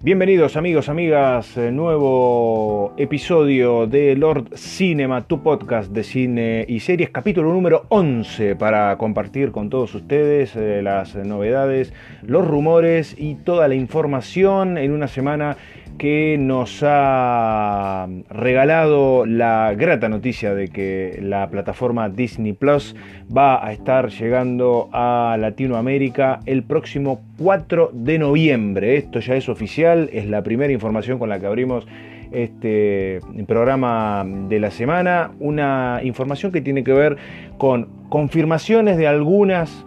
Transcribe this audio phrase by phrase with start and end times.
[0.00, 7.10] Bienvenidos amigos, amigas, eh, nuevo episodio de Lord Cinema, tu podcast de cine y series,
[7.10, 13.66] capítulo número 11 para compartir con todos ustedes eh, las novedades, los rumores y toda
[13.66, 15.56] la información en una semana
[15.98, 22.94] que nos ha regalado la grata noticia de que la plataforma Disney Plus
[23.36, 28.96] va a estar llegando a Latinoamérica el próximo 4 de noviembre.
[28.96, 31.86] Esto ya es oficial, es la primera información con la que abrimos
[32.30, 37.16] este programa de la semana, una información que tiene que ver
[37.58, 39.84] con confirmaciones de algunas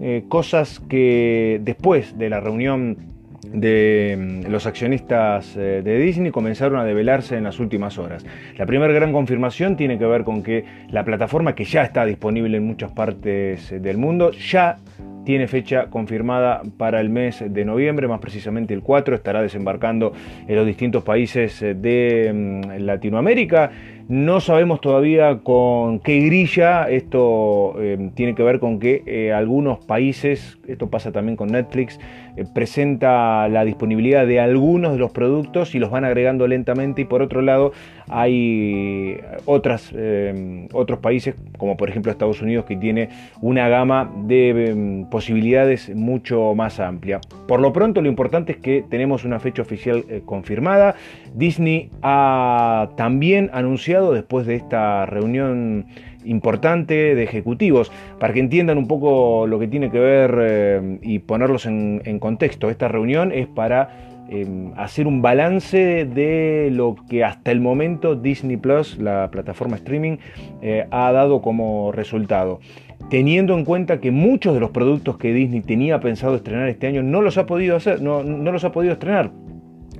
[0.00, 3.13] eh, cosas que después de la reunión
[3.52, 8.24] de mm, los accionistas eh, de Disney comenzaron a develarse en las últimas horas.
[8.56, 12.56] La primera gran confirmación tiene que ver con que la plataforma que ya está disponible
[12.56, 14.78] en muchas partes eh, del mundo ya
[15.24, 20.12] tiene fecha confirmada para el mes de noviembre, más precisamente el 4, estará desembarcando
[20.46, 23.70] en los distintos países eh, de mm, Latinoamérica.
[24.06, 27.74] No sabemos todavía con qué grilla, esto
[28.14, 31.98] tiene que ver con que algunos países, esto pasa también con Netflix,
[32.52, 37.22] presenta la disponibilidad de algunos de los productos y los van agregando lentamente y por
[37.22, 37.72] otro lado
[38.08, 43.08] hay otras, eh, otros países como por ejemplo Estados Unidos que tiene
[43.40, 47.20] una gama de posibilidades mucho más amplia.
[47.46, 50.94] Por lo pronto lo importante es que tenemos una fecha oficial eh, confirmada.
[51.34, 55.86] Disney ha también anunciado después de esta reunión
[56.24, 61.18] importante de ejecutivos, para que entiendan un poco lo que tiene que ver eh, y
[61.20, 62.70] ponerlos en, contexto.
[62.70, 63.90] Esta reunión es para
[64.30, 64.46] eh,
[64.78, 70.16] hacer un balance de lo que hasta el momento Disney Plus, la plataforma streaming,
[70.62, 72.60] eh, ha dado como resultado.
[73.10, 77.02] Teniendo en cuenta que muchos de los productos que Disney tenía pensado estrenar este año
[77.02, 79.30] no los ha podido hacer, no, no los ha podido estrenar.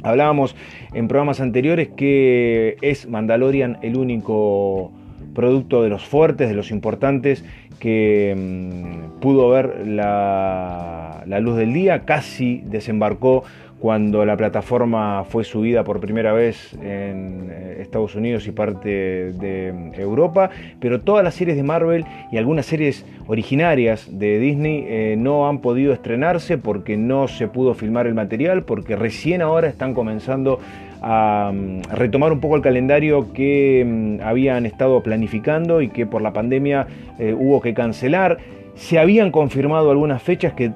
[0.02, 0.56] Hablábamos
[0.94, 4.92] en programas anteriores que es Mandalorian el único
[5.34, 7.44] producto de los fuertes, de los importantes,
[7.78, 13.44] que mm, pudo ver la, luz del día, casi desembarcó
[13.78, 18.88] cuando la plataforma fue subida por primera vez en eh, Estados Unidos y parte
[19.32, 20.48] de Europa,
[20.80, 25.58] pero todas las series de Marvel y algunas series originarias de Disney eh, no han
[25.58, 30.60] podido estrenarse porque no se pudo filmar el material, porque recién ahora están comenzando
[31.06, 31.52] a,
[31.92, 36.86] retomar un poco el calendario que mm, habían estado planificando y que por la pandemia
[37.18, 38.38] eh, hubo que cancelar.
[38.74, 40.72] Se habían confirmado algunas fechas que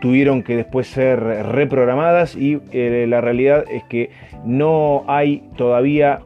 [0.00, 4.10] tuvieron que después ser reprogramadas y eh, la realidad es que
[4.44, 6.20] no hay todavía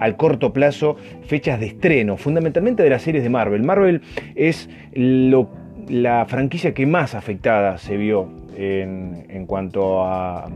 [0.00, 3.62] al corto plazo fechas de estreno, fundamentalmente de las series de Marvel.
[3.62, 4.02] Marvel
[4.34, 10.48] es la franquicia que más afectada se vio en cuanto a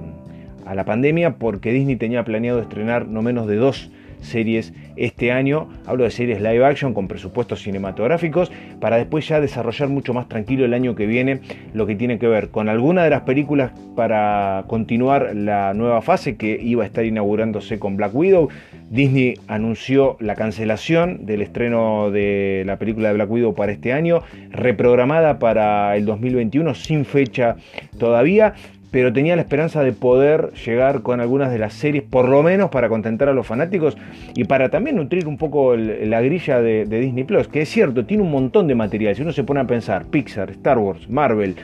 [0.67, 3.91] a la pandemia porque Disney tenía planeado estrenar no menos de dos
[4.23, 5.69] series este año.
[5.87, 8.51] Hablo de series live action con presupuestos cinematográficos
[8.81, 11.41] para después ya desarrollar mucho más tranquilo el año que viene
[11.75, 16.37] lo que tiene que ver con alguna de las películas para continuar la nueva fase
[16.37, 18.49] que iba a estar inaugurándose con Black Widow.
[18.91, 24.23] Disney anunció la cancelación del estreno de la película de Black Widow para este año,
[24.51, 27.57] reprogramada para el 2021 sin fecha
[27.99, 28.55] todavía
[28.93, 32.69] pero tenía la esperanza de poder llegar con algunas de las series, por lo menos
[32.69, 33.97] para contentar a los fanáticos
[34.35, 38.23] y para también nutrir un poco la grilla de, Disney Plus, que es cierto, tiene
[38.23, 39.17] un montón de material.
[39.17, 41.57] Si uno se pone a pensar, Pixar, Star Wars, Marvel,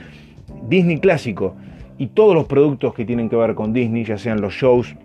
[0.69, 1.55] Disney clásico
[1.99, 4.97] y todos los productos que tienen que ver con Disney, ya sean los shows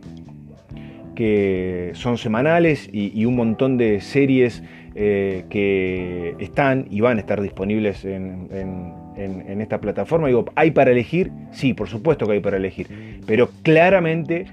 [1.16, 4.64] que son semanales y, un montón de series
[4.96, 10.28] eh, que están y van a estar disponibles en en, esta plataforma.
[10.28, 11.32] Digo, ¿hay para elegir?
[11.52, 13.22] Sí, por supuesto que hay para elegir.
[13.26, 14.46] Pero claramente,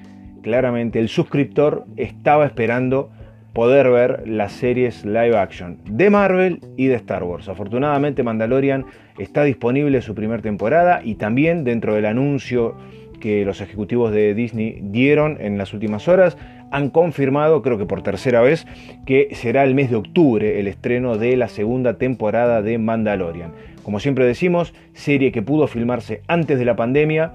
[0.43, 3.11] claramente el suscriptor estaba esperando
[3.53, 7.49] poder ver las series live action de Marvel y de Star Wars.
[7.49, 8.87] Afortunadamente Mandalorian
[9.19, 12.77] está disponible su primera temporada y también dentro del anuncio
[13.21, 16.37] que los ejecutivos de Disney dieron en las últimas horas,
[16.71, 18.67] han confirmado, creo que por tercera vez,
[19.05, 23.53] que será el mes de octubre el estreno de la segunda temporada de Mandalorian.
[23.83, 27.33] Como siempre decimos, serie que pudo filmarse antes de la pandemia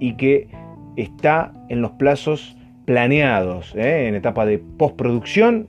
[0.00, 0.48] y que
[0.96, 4.08] está en los plazos planeados, ¿eh?
[4.08, 5.68] en etapa de postproducción.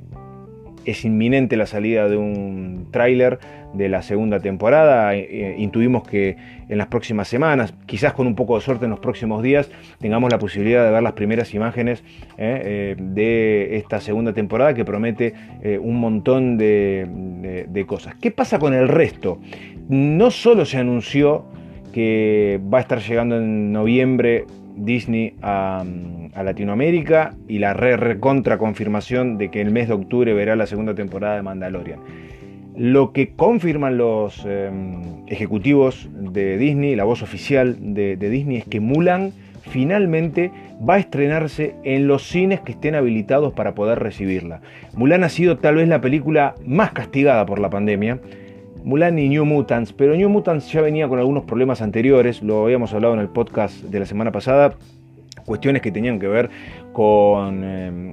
[0.86, 3.40] Es inminente la salida de un tráiler
[3.74, 5.16] de la segunda temporada.
[5.16, 6.38] Eh, eh, intuimos que
[6.70, 10.32] en las próximas semanas, quizás con un poco de suerte en los próximos días, tengamos
[10.32, 12.04] la posibilidad de ver las primeras imágenes
[12.38, 15.34] de esta segunda temporada que promete
[15.82, 18.16] un montón de cosas.
[18.16, 19.40] ¿Qué pasa con el resto?
[19.88, 21.46] no solo se anunció
[21.94, 25.84] que va a estar llegando en noviembre Disney a,
[26.36, 30.94] Latinoamérica y la re, recontra confirmación de que el mes de octubre verá la segunda
[30.96, 32.00] temporada de Mandalorian.
[32.78, 38.66] Lo que confirman los em, ejecutivos de Disney, la voz oficial de, de Disney, es
[38.66, 39.32] que Mulan
[39.62, 40.52] finalmente
[40.88, 44.62] va a estrenarse en los cines que estén habilitados para poder recibirla.
[44.96, 48.20] Mulan ha sido tal vez la película más castigada por la pandemia.
[48.86, 52.94] Mulan y New Mutants, pero New Mutants ya venía con algunos problemas anteriores, lo habíamos
[52.94, 54.76] hablado en el podcast de la semana pasada,
[55.44, 56.52] cuestiones que tenían que ver
[56.94, 58.12] con em,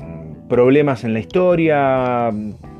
[0.48, 2.30] problemas en la historia,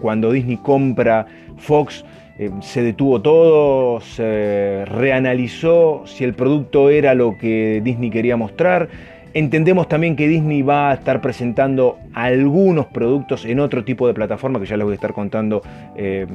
[0.00, 1.27] cuando Disney compra
[1.59, 2.03] Fox
[2.39, 8.89] eh, se detuvo todo, se reanalizó si el producto era lo que Disney quería mostrar.
[9.34, 14.61] Entendemos también que Disney va a estar presentando algunos productos en otro tipo de plataforma
[14.61, 15.62] que ya les voy a estar contando
[15.96, 16.26] eh,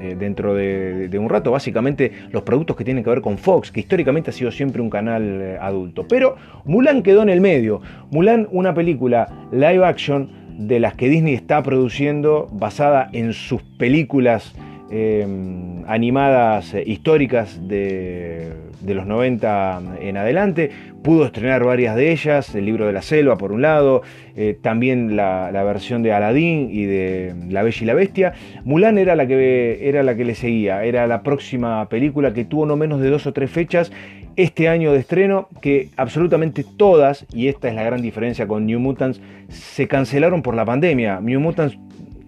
[0.00, 1.50] eh, dentro de, un rato.
[1.50, 4.88] Básicamente los productos que tienen que ver con Fox, que históricamente ha sido siempre un
[4.88, 6.06] canal adulto.
[6.08, 7.82] Pero Mulan quedó en el medio.
[8.10, 14.54] Mulan, una película live action de las que Disney está produciendo basada en sus películas
[14.92, 18.54] Em, animadas eh, históricas de,
[18.84, 20.70] los 90 en adelante.
[21.04, 24.02] Pudo estrenar varias de ellas, el libro de la selva por un lado,
[24.34, 28.32] eh, también la, versión de Aladdin y de La Bella y la Bestia.
[28.64, 32.66] Mulan era la, que, era la que le seguía, era la próxima película que tuvo
[32.66, 33.92] no menos de dos o tres fechas
[34.34, 38.80] este año de estreno, que absolutamente todas, y esta es la gran diferencia con New
[38.80, 39.20] Mutants,
[39.50, 41.20] se cancelaron por la pandemia.
[41.20, 41.78] New Mutants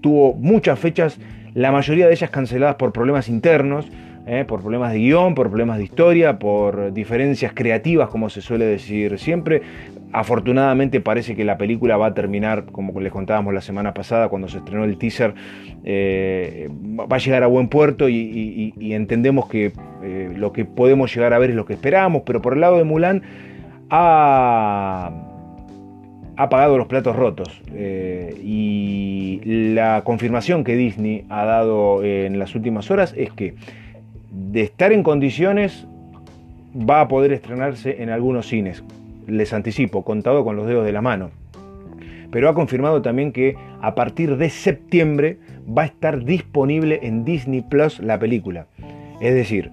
[0.00, 1.18] tuvo muchas fechas
[1.54, 3.86] la mayoría de ellas canceladas por problemas internos,
[4.24, 8.64] eh, por problemas de guion, por problemas de historia, por diferencias creativas, como se suele
[8.64, 9.62] decir siempre.
[10.12, 14.46] Afortunadamente parece que la película va a terminar, como les contábamos la semana pasada cuando
[14.46, 15.34] se estrenó el teaser,
[15.84, 19.72] eh, va a llegar a buen puerto y, entendemos que
[20.02, 22.78] eh, lo que podemos llegar a ver es lo que esperamos, pero por el lado
[22.78, 23.22] de Mulan
[23.90, 25.31] ha
[26.36, 27.60] ha pagado los platos rotos.
[27.74, 33.54] Eh, y la confirmación que Disney ha dado en las últimas horas es que
[34.30, 35.86] de estar en condiciones
[36.74, 38.82] va a poder estrenarse en algunos cines.
[39.26, 41.30] Les anticipo, contado con los dedos de la mano.
[42.30, 47.60] Pero ha confirmado también que a partir de septiembre va a estar disponible en Disney
[47.60, 48.66] Plus la película.
[49.20, 49.70] Es decir,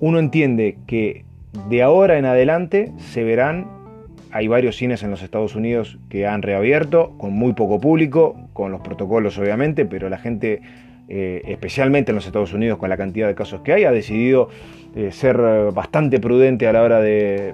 [0.00, 1.24] uno entiende que
[1.70, 3.77] de ahora en adelante se verán
[4.38, 8.70] hay varios cines en los Estados Unidos que han reabierto, con muy poco público, con
[8.70, 10.62] los protocolos obviamente, pero la gente,
[11.08, 14.48] eh, especialmente en los Estados Unidos con la cantidad de casos que hay, ha decidido
[14.94, 15.36] eh, ser
[15.74, 17.52] bastante prudente a la hora de,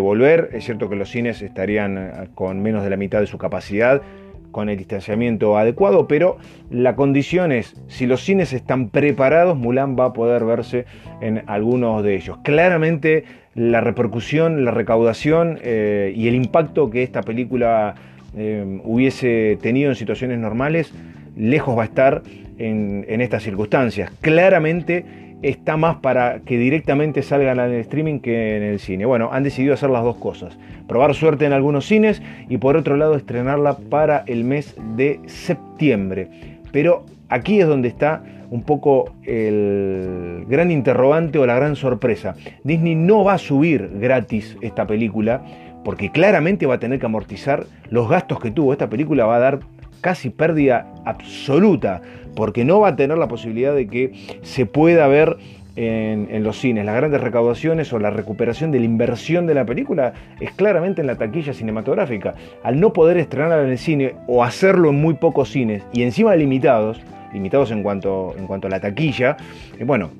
[0.00, 0.50] volver.
[0.54, 4.02] Es cierto que los cines estarían eh, con menos de la mitad de su capacidad,
[4.50, 6.36] con el distanciamiento adecuado, pero
[6.68, 10.84] la condición es, si los cines están preparados, Mulan va a poder verse
[11.20, 12.38] en algunos de ellos.
[12.42, 13.24] Claramente
[13.54, 17.94] la repercusión, la recaudación eh, y el impacto que esta película
[18.36, 20.92] eh, hubiese tenido en situaciones normales,
[21.36, 22.22] lejos va a estar
[22.58, 24.10] en, estas circunstancias.
[24.20, 25.04] Claramente
[25.42, 29.04] está más para que directamente salgan en streaming que en el cine.
[29.04, 30.58] Bueno, han decidido hacer las dos cosas.
[30.88, 36.28] Probar suerte en algunos cines y por otro lado estrenarla para el mes de septiembre.
[36.72, 37.04] Pero
[37.34, 42.34] aquí es donde está un poco el gran interrogante o la gran sorpresa.
[42.62, 45.42] Disney no va a subir gratis esta película
[45.84, 48.72] porque claramente va a tener que amortizar los gastos que tuvo.
[48.72, 49.60] Esta película va a dar
[50.00, 52.00] casi pérdida absoluta
[52.36, 54.12] porque no va a tener la posibilidad de que
[54.42, 55.36] se pueda ver
[55.76, 56.84] en, los cines.
[56.84, 61.06] Las grandes recaudaciones o la recuperación de la inversión de la película es claramente en
[61.08, 62.34] la taquilla cinematográfica.
[62.62, 66.36] Al no poder estrenarla en el cine o hacerlo en muy pocos cines y encima
[66.36, 67.00] limitados,
[67.34, 69.36] limitados en cuanto, en cuanto a la taquilla,
[69.78, 70.10] eh, bueno,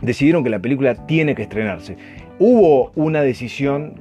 [0.00, 1.96] decidieron que la película tiene que estrenarse.
[2.38, 4.00] Hubo una decisión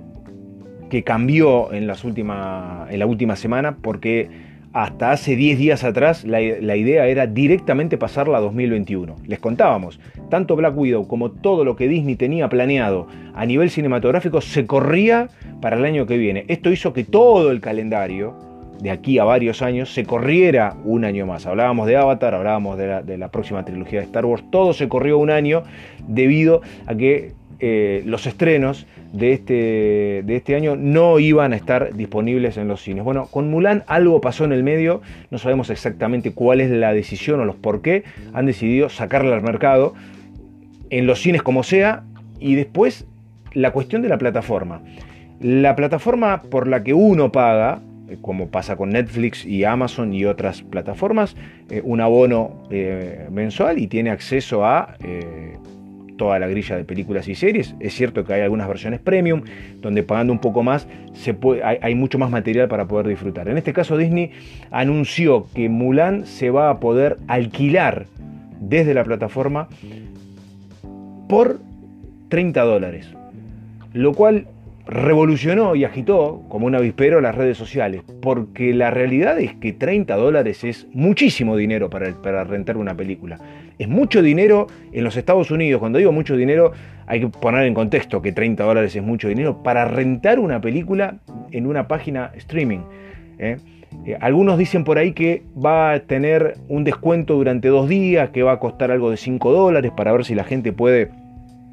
[0.90, 4.30] que cambió en, las última, en la última semana porque
[4.74, 9.16] hasta hace 10 días atrás la, la, idea era directamente pasarla a 2021.
[9.26, 10.00] Les contábamos,
[10.30, 15.28] tanto Black Widow como todo lo que Disney tenía planeado a nivel cinematográfico se corría
[15.62, 16.46] para el año que viene.
[16.48, 18.51] Esto hizo que todo el calendario
[18.82, 21.46] de aquí a varios años se corriera un año más.
[21.46, 25.30] Hablábamos de Avatar, hablábamos de la, próxima trilogía de Star Wars, todo se corrió un
[25.30, 25.64] año
[26.08, 31.96] debido a que eh, los estrenos de este, de este año no iban a estar
[31.96, 33.04] disponibles en los cines.
[33.04, 37.40] Bueno, con Mulan algo pasó en el medio, no sabemos exactamente cuál es la decisión
[37.40, 39.94] o los por qué, han decidido sacarla al mercado
[40.90, 42.04] en los cines como sea
[42.40, 43.06] y después
[43.54, 44.82] la cuestión de la plataforma.
[45.40, 47.82] La plataforma por la que uno paga,
[48.22, 51.36] como pasa con Netflix y Amazon y otras plataformas,
[51.70, 54.96] eh, un abono eh, mensual y tiene acceso a
[56.22, 57.74] toda la grilla de películas y series.
[57.80, 59.42] Es cierto que hay algunas versiones premium,
[59.82, 60.88] donde pagando un poco más
[61.64, 63.50] hay, mucho más material para poder disfrutar.
[63.50, 64.30] En este caso Disney
[64.70, 68.06] anunció que Mulan se va a poder alquilar
[68.60, 69.68] desde la plataforma
[71.28, 71.60] por
[72.30, 73.10] 30 dólares.
[73.94, 74.46] Lo cual
[74.92, 80.18] revolucionó y agitó como un avispero las redes sociales, porque la realidad es que 30
[80.18, 83.40] dólares es muchísimo dinero para, rentar una película.
[83.80, 85.80] Es mucho dinero en los Estados Unidos.
[85.80, 86.74] Cuando digo mucho dinero,
[87.08, 91.16] hay que poner en contexto que 30 dólares es mucho dinero para rentar una película
[91.52, 92.80] en una página streaming.
[93.40, 93.58] ¿eh?
[94.06, 98.44] Eh, algunos dicen por ahí que va a tener un descuento durante dos días, que
[98.44, 101.10] va a costar algo de 5 dólares para ver si la gente puede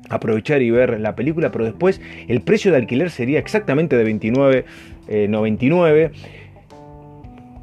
[0.09, 5.95] aprovechar y ver la película, pero después el precio de alquiler sería exactamente de 29.99,
[5.97, 6.11] eh,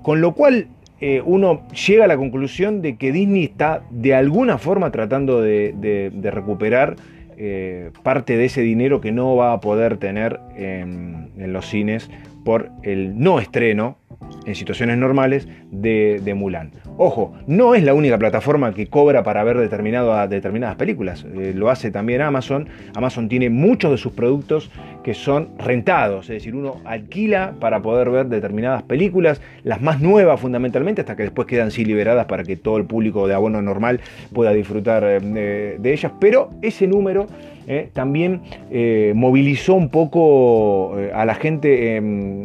[0.01, 0.67] con lo cual
[1.01, 6.11] eh, uno llega a la conclusión de que Disney está de alguna forma tratando de,
[6.23, 6.95] recuperar
[7.37, 12.09] eh, parte de ese dinero que no va a poder tener en los cines
[12.45, 13.97] por el no estreno
[14.45, 16.71] en situaciones normales de, Mulan.
[16.97, 21.25] Ojo, no es la única plataforma que cobra para ver determinadas películas.
[21.35, 22.69] Eh, lo hace también Amazon.
[22.93, 24.71] Amazon tiene muchos de sus productos
[25.03, 30.39] que son rentados, es decir, uno alquila para poder ver determinadas películas, las más nuevas
[30.39, 33.99] fundamentalmente, hasta que después quedan sí liberadas para que todo el público de abono normal
[34.33, 36.11] pueda disfrutar eh, de ellas.
[36.19, 37.27] Pero ese número
[37.67, 42.35] eh, también eh, movilizó un poco eh, a la gente en,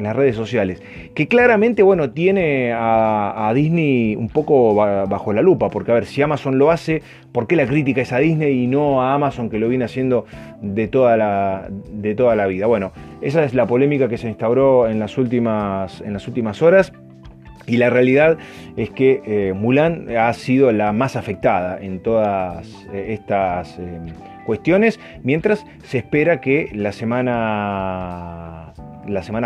[0.00, 0.82] las redes sociales,
[1.14, 6.22] que claramente, bueno, tiene a, Disney un poco bajo la lupa, porque a ver, si
[6.22, 9.58] Amazon lo hace, ¿por qué la crítica es a Disney y no a Amazon que
[9.58, 10.24] lo viene haciendo
[10.62, 12.66] de toda la, de toda la vida?
[12.66, 16.92] Bueno, esa es la polémica que se instauró en las últimas, en las últimas horas.
[17.70, 18.36] Y la realidad
[18.76, 24.00] es que eh, Mulan ha sido la más afectada en todas eh, estas eh,
[24.44, 28.74] cuestiones, mientras se espera que las semanas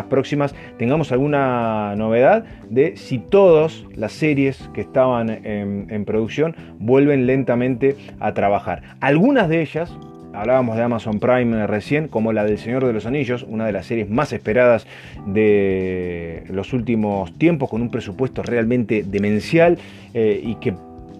[0.09, 7.95] próximas tengamos alguna novedad de si todas las series que estaban en producción vuelven lentamente
[8.21, 8.97] a trabajar.
[9.01, 9.95] Algunas de ellas,
[10.35, 13.87] hablábamos de Amazon Prime recién, como la del Señor de los Anillos, una de las
[13.87, 14.87] series más esperadas
[15.27, 19.79] de los últimos tiempos, con un presupuesto realmente demencial
[20.13, 20.75] eh, y que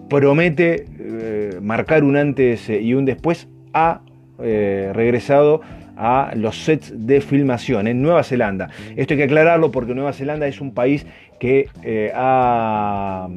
[0.09, 4.01] promete eh, marcar un antes y un después, ha
[4.41, 5.61] eh, regresado
[5.97, 8.69] a los sets de filmación en Nueva Zelanda.
[8.97, 11.07] Esto hay que aclararlo porque Nueva Zelanda es un país
[11.39, 11.69] que
[12.15, 13.29] ha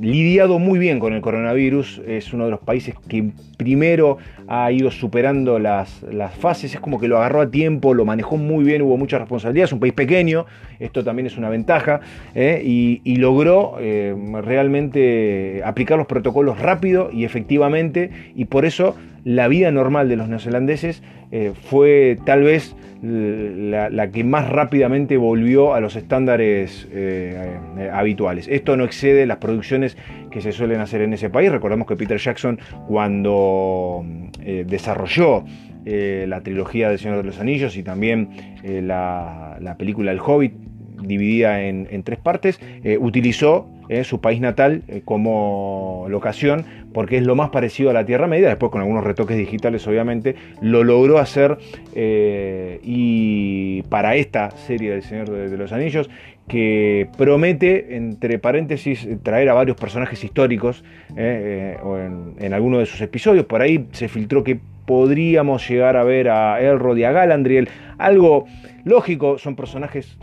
[0.00, 4.90] lidiado muy bien con el coronavirus, es uno de los países que primero ha ido
[4.90, 6.02] superando las,
[6.38, 9.64] fases, es como que lo agarró a tiempo, lo manejó muy bien, hubo mucha responsabilidad,
[9.64, 10.46] es un país pequeño,
[10.78, 12.00] esto también es una ventaja,
[12.34, 12.62] ¿eh?
[12.64, 18.94] y, logró eh, realmente aplicar los protocolos rápido y efectivamente, y por eso
[19.26, 21.02] la vida normal de los neozelandeses
[21.32, 28.46] eh, fue tal vez la, que más rápidamente volvió a los estándares eh, eh, habituales.
[28.46, 29.96] Esto no excede las producciones
[30.30, 31.50] que se suelen hacer en ese país.
[31.50, 34.04] Recordemos que Peter Jackson cuando
[34.64, 35.44] desarrolló
[35.84, 38.28] la trilogía del Señor de los Anillos y también
[38.62, 40.52] la, película El Hobbit,
[41.02, 42.60] dividida en tres partes,
[43.00, 43.68] utilizó
[44.02, 46.64] su país natal como locación
[46.96, 50.34] porque es lo más parecido a la Tierra Media, después con algunos retoques digitales obviamente,
[50.62, 51.58] lo logró hacer
[51.94, 56.08] eh, y para esta serie del Señor de, los Anillos,
[56.48, 60.84] que promete, entre paréntesis, traer a varios personajes históricos
[61.18, 66.02] eh, eh, en, alguno de sus episodios, por ahí se filtró que podríamos llegar a
[66.02, 68.46] ver a Elrond y a Galandriel, algo
[68.84, 70.16] lógico, son personajes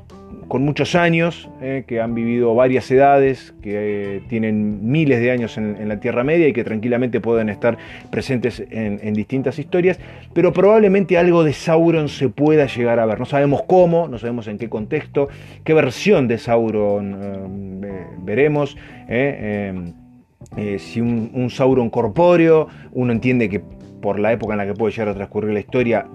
[0.47, 5.57] con muchos años, eh, que han vivido varias edades, que eh, tienen miles de años
[5.57, 7.77] en, la Tierra Media y que tranquilamente pueden estar
[8.09, 9.99] presentes en, distintas historias,
[10.33, 13.19] pero probablemente algo de Sauron se pueda llegar a ver.
[13.19, 15.27] No sabemos cómo, no sabemos en qué contexto,
[15.63, 18.77] qué versión de Sauron eh, veremos.
[20.77, 23.61] si un Sauron corpóreo, uno entiende que
[24.03, 26.05] por la época en la que puede llegar a transcurrir la historia,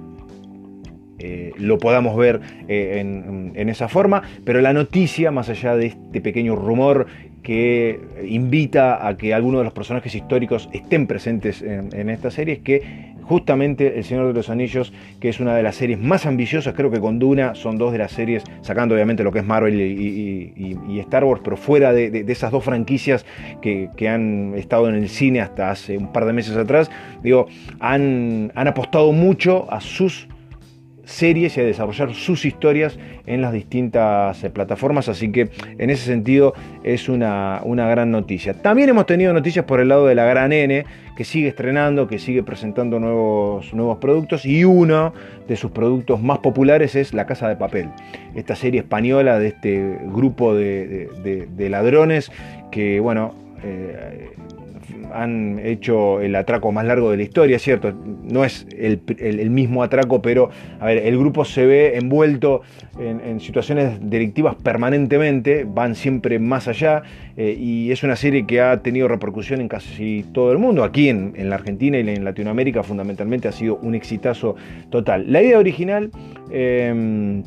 [1.18, 6.20] eh, lo podamos ver eh, en, esa forma, pero la noticia, más allá de este
[6.20, 7.06] pequeño rumor
[7.42, 12.60] que invita a que algunos de los personajes históricos estén presentes en, esta serie, es
[12.60, 16.74] que justamente El Señor de los Anillos, que es una de las series más ambiciosas,
[16.74, 19.80] creo que con Duna son dos de las series, sacando obviamente lo que es Marvel
[19.80, 23.24] y, Star Wars, pero fuera de, esas dos franquicias
[23.60, 26.90] que, han estado en el cine hasta hace un par de meses atrás,
[27.22, 27.46] digo,
[27.80, 30.28] han, han apostado mucho a sus
[31.08, 35.48] series y a desarrollar sus historias en las distintas eh, plataformas, así que
[35.78, 36.52] en ese sentido
[36.84, 38.54] es una, una, gran noticia.
[38.54, 40.84] También hemos tenido noticias por el lado de la Gran N,
[41.16, 45.14] que sigue estrenando, que sigue presentando nuevos, nuevos productos y uno
[45.48, 47.88] de sus productos más populares es La Casa de Papel,
[48.34, 51.08] esta serie española de este grupo de,
[51.50, 52.30] de ladrones
[52.70, 53.34] que, bueno,
[53.64, 54.30] eh,
[55.12, 57.92] han hecho el atraco más largo de la historia, ¿cierto?
[58.24, 60.50] No es el, mismo atraco, pero
[60.80, 62.62] a ver, el grupo se ve envuelto
[62.98, 67.02] en, situaciones delictivas permanentemente, van siempre más allá,
[67.36, 70.84] eh, y es una serie que ha tenido repercusión en casi todo el mundo.
[70.84, 74.56] Aquí en, la Argentina y en Latinoamérica fundamentalmente ha sido un exitazo
[74.90, 75.32] total.
[75.32, 76.10] La idea original...
[76.50, 77.42] Eh,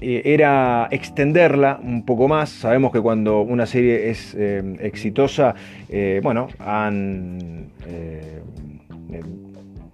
[0.00, 2.50] eh, era extenderla un poco más.
[2.50, 5.54] Sabemos que cuando una serie es eh, exitosa,
[5.88, 7.70] eh, bueno, han,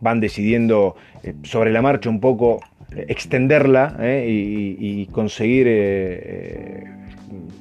[0.00, 0.96] van decidiendo
[1.42, 2.60] sobre la marcha un poco
[2.96, 5.66] extenderla y, conseguir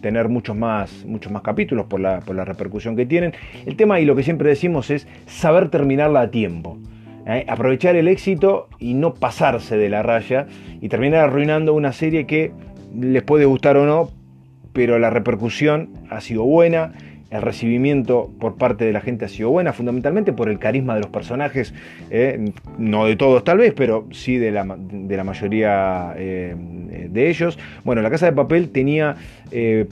[0.01, 3.33] tener muchos más, muchos más capítulos por la, por la repercusión que tienen.
[3.65, 6.79] El tema y lo que siempre decimos es saber terminarla a tiempo.
[7.25, 7.46] ¿Eh?
[7.48, 10.48] aprovechar el éxito y no pasarse de la raya
[10.82, 12.51] y terminar arruinando una serie que
[13.00, 14.10] les puede gustar o no,
[14.74, 16.94] pero la repercusión ha sido buena,
[17.30, 21.01] el recibimiento por parte de la gente ha sido buena, fundamentalmente por el carisma de
[21.01, 21.74] los personajes,
[22.10, 22.51] ¿eh?
[22.78, 26.56] no de todos tal vez, pero sí de la, de la mayoría eh,
[27.10, 27.58] de ellos.
[27.86, 29.16] Bueno, La Casa de Papel tenía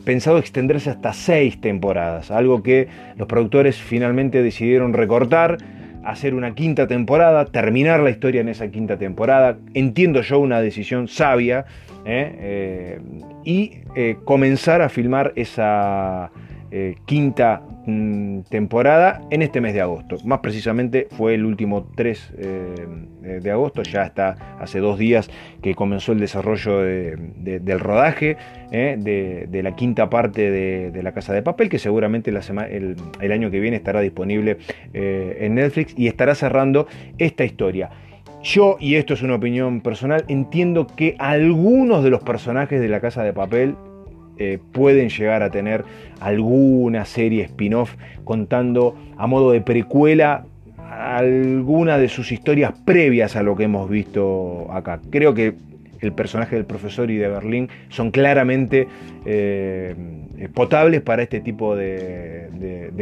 [0.06, 5.58] pensado extenderse hasta seis temporadas, algo que los productores finalmente decidieron recortar
[6.04, 9.58] hacer una quinta temporada, terminar la historia en esa quinta temporada.
[9.74, 11.66] Entiendo yo una decisión sabia
[12.06, 12.36] ¿eh?
[12.40, 13.02] Eh,
[13.44, 16.32] y eh, comenzar a filmar esa
[17.06, 20.18] quinta mm, temporada en este mes de agosto.
[20.24, 22.34] Más precisamente fue el último 3
[23.42, 25.30] de agosto, ya está hace dos días
[25.62, 28.38] que comenzó el desarrollo del rodaje
[28.72, 33.78] de, la quinta parte de, La Casa de Papel, que seguramente el, año que viene
[33.78, 34.58] estará disponible
[34.94, 37.90] en Netflix y estará cerrando esta historia.
[38.42, 43.02] Yo, y esto es una opinión personal, entiendo que algunos de los personajes de la
[43.02, 43.76] Casa de Papel
[44.40, 45.84] eh, pueden llegar a tener
[46.20, 50.46] alguna serie spin-off contando a modo de precuela
[50.90, 55.00] alguna de sus historias previas a lo que hemos visto acá.
[55.12, 55.54] Creo que
[56.02, 58.88] el personaje del profesor y de Berlín son claramente
[59.26, 59.96] eh,
[60.48, 62.48] potables para este tipo de,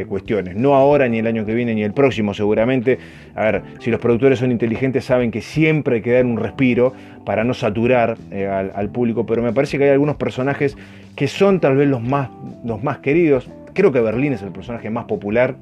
[0.07, 0.55] cuestiones.
[0.55, 2.97] No ahora, ni el año que viene, ni el próximo seguramente.
[3.35, 6.93] A ver, si los productores son inteligentes saben que siempre hay que dar un respiro
[7.25, 10.77] para no saturar eh, al, público, pero me parece que hay algunos personajes
[11.15, 12.29] que son tal vez los más,
[12.63, 13.49] los más queridos.
[13.73, 15.55] Creo que Berlín es el personaje más popular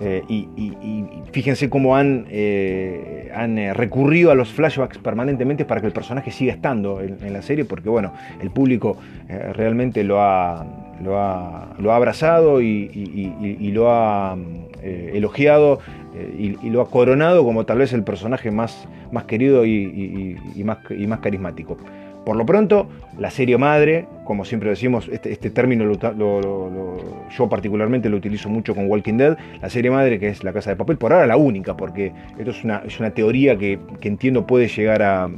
[0.00, 0.46] eh, y,
[1.32, 6.30] fíjense cómo han, eh, han eh, recurrido a los flashbacks permanentemente para que el personaje
[6.30, 8.96] siga estando en, la serie, porque bueno, el público
[9.28, 10.66] realmente lo ha,
[11.02, 14.36] lo ha, lo ha abrazado y, lo ha
[14.82, 15.80] elogiado
[16.38, 19.62] y, lo ha coronado como tal vez el personaje más, más querido
[20.64, 21.76] más, y más carismático.
[22.26, 22.88] Por lo pronto,
[23.20, 25.92] la serie madre, como siempre decimos, este, este término
[27.30, 30.70] yo particularmente lo utilizo mucho con Walking Dead, la serie madre que es La Casa
[30.70, 34.44] de Papel, por ahora la única, porque esto es una, es una teoría que, entiendo
[34.44, 35.30] puede llegar a,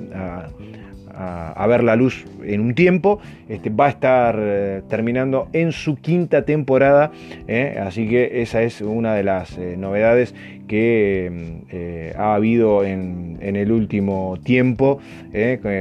[1.69, 3.21] ver la luz en un tiempo.
[3.49, 7.13] Este, va a estar eh, terminando en su quinta temporada,
[7.47, 10.35] eh, así que esa es una de las eh, novedades
[10.67, 15.01] que ha habido en, el último tiempo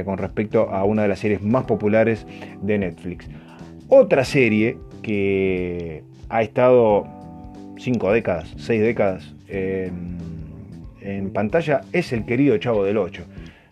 [0.04, 2.26] con respecto a una de las series más populares
[2.62, 3.28] de Netflix.
[3.88, 7.06] Otra serie que ha estado
[7.76, 13.24] cinco décadas, seis décadas en pantalla es el querido Chavo del Ocho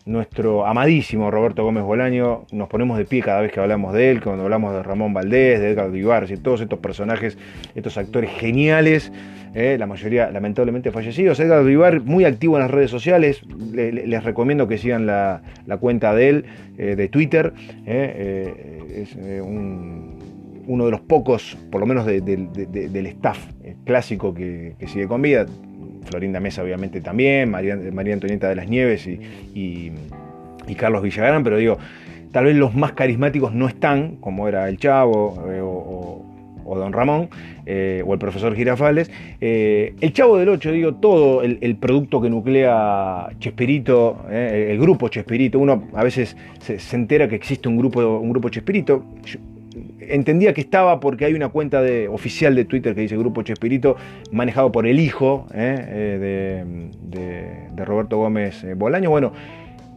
[0.06, 4.22] nuestro amadísimo Roberto Gómez Bolaño, nos ponemos de pie cada vez que hablamos de él,
[4.22, 7.36] cuando hablamos de Ramón Valdés, de Edgar Vivar, y todos estos personajes,
[7.74, 9.12] estos actores geniales,
[9.52, 11.40] eh, la mayoría lamentablemente fallecidos.
[11.40, 13.42] Edgar Vivar, muy activo en las redes sociales,
[13.72, 15.42] les recomiendo que sigan la,
[15.80, 16.44] cuenta de él,
[16.78, 17.52] eh, de Twitter,
[17.84, 19.16] eh, es
[20.68, 23.38] uno de los pocos, por lo menos del staff
[23.84, 25.46] clásico que sigue con vida
[26.06, 29.92] Florinda Mesa obviamente también, María, Antonieta de las Nieves y,
[30.76, 31.78] Carlos Villagrán, pero digo,
[32.32, 36.22] tal vez los más carismáticos no están, como era el Chavo eh, o,
[36.64, 37.28] Don Ramón
[37.64, 39.10] eh, o el profesor Girafales.
[39.40, 45.60] Eh, el Chavo del Ocho, digo, todo el, producto que nuclea Chespirito, el grupo Chespirito,
[45.60, 49.04] uno a veces se, entera que existe un grupo, un grupo Chespirito
[50.00, 53.96] entendía que estaba porque hay una cuenta de, oficial de Twitter que dice Grupo Chespirito,
[54.32, 56.88] manejado por el hijo eh, eh,
[57.74, 59.10] de, Roberto Gómez eh, Bolaño.
[59.10, 59.32] Bueno,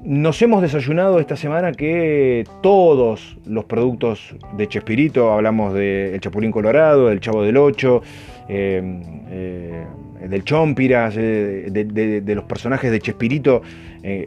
[0.04, 7.08] nos hemos desayunado esta semana que todos los productos de Chespirito, hablamos del Chapulín Colorado,
[7.08, 8.02] del Chavo del Ocho,
[8.48, 9.86] eh,
[10.28, 13.62] del Chompiras, eh, de, los personajes de Chespirito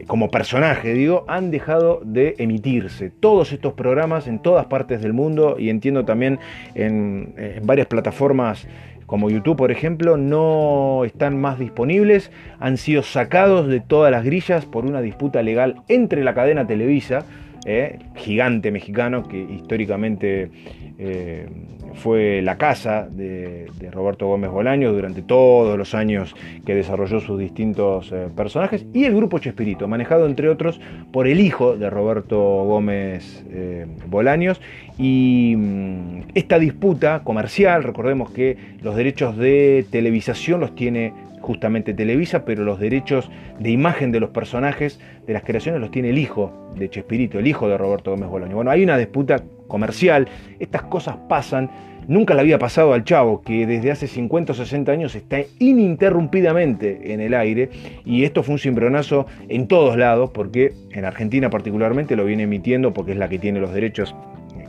[0.07, 3.09] como personaje, digo, han dejado de emitirse.
[3.09, 6.39] Todos estos programas en todas partes del mundo y entiendo también
[6.75, 8.67] en, en varias plataformas
[9.05, 14.65] como YouTube por ejemplo, no están más disponibles, han sido sacados de todas las grillas
[14.65, 17.23] por una disputa legal entre la cadena Televisa,
[17.65, 20.49] eh, gigante mexicano que históricamente
[20.97, 21.47] eh,
[21.95, 28.11] fue la casa de, Roberto Gómez Bolaño durante todos los años que desarrolló sus distintos
[28.11, 30.79] eh, personajes, y el grupo Chespirito, manejado entre otros
[31.11, 34.61] por el hijo de Roberto Gómez eh, Bolaños.
[34.97, 42.45] Y mm, esta disputa comercial, recordemos que los derechos de televisación los tiene justamente Televisa,
[42.45, 43.29] pero los derechos
[43.59, 47.47] de imagen de los personajes de las creaciones los tiene el hijo de Chespirito, el
[47.47, 48.55] hijo de Roberto Gómez Bolaño.
[48.55, 50.27] Bueno, hay una disputa comercial,
[50.59, 51.69] estas cosas pasan,
[52.07, 57.13] nunca le había pasado al Chavo, que desde hace 50 o 60 años está ininterrumpidamente
[57.13, 57.69] en el aire,
[58.05, 62.93] y esto fue un cimbronazo en todos lados, porque en Argentina particularmente lo viene emitiendo,
[62.93, 64.15] porque es la que tiene los derechos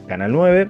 [0.07, 0.69] Canal 9,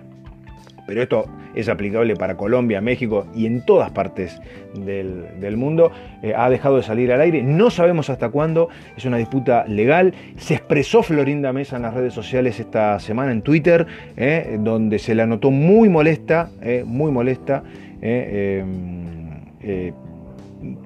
[0.87, 4.41] pero esto es aplicable para Colombia, México y en todas partes
[4.75, 5.93] del, mundo,
[6.23, 7.43] eh, ha dejado de salir al aire.
[7.43, 10.15] No sabemos hasta cuándo, es una disputa legal.
[10.37, 15.15] Se expresó Florinda Mesa en las redes sociales esta semana en Twitter, eh, donde se
[15.15, 17.63] la notó muy molesta, eh, muy molesta,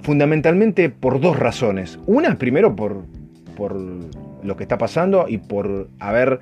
[0.02, 1.98] fundamentalmente por dos razones.
[2.06, 3.04] Una, primero, por,
[3.56, 6.40] por lo que está pasando y por haber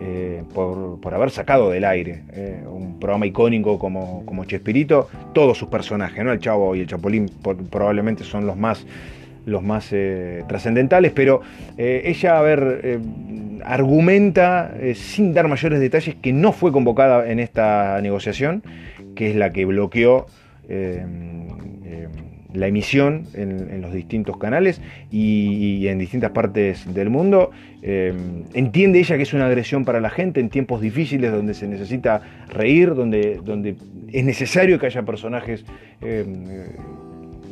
[0.00, 5.68] eh, por, haber sacado del aire eh, un programa icónico como, como Chespirito, todos sus
[5.68, 6.32] personajes, ¿no?
[6.32, 7.30] El Chavo y el Chapulín
[7.70, 8.86] probablemente son los más,
[9.46, 11.40] los más eh, trascendentales, pero
[11.78, 13.00] ella, a ver,
[13.64, 18.62] argumenta, sin dar mayores detalles, que no fue convocada en esta negociación,
[19.14, 20.26] que es la que bloqueó
[22.56, 27.50] la emisión en, los distintos canales y, en distintas partes del mundo.
[27.82, 28.12] Eh,
[28.54, 32.20] entiende ella que es una agresión para la gente en tiempos difíciles donde se necesita
[32.48, 33.76] reír, donde, donde
[34.12, 35.64] es necesario que haya personajes
[36.00, 36.24] eh,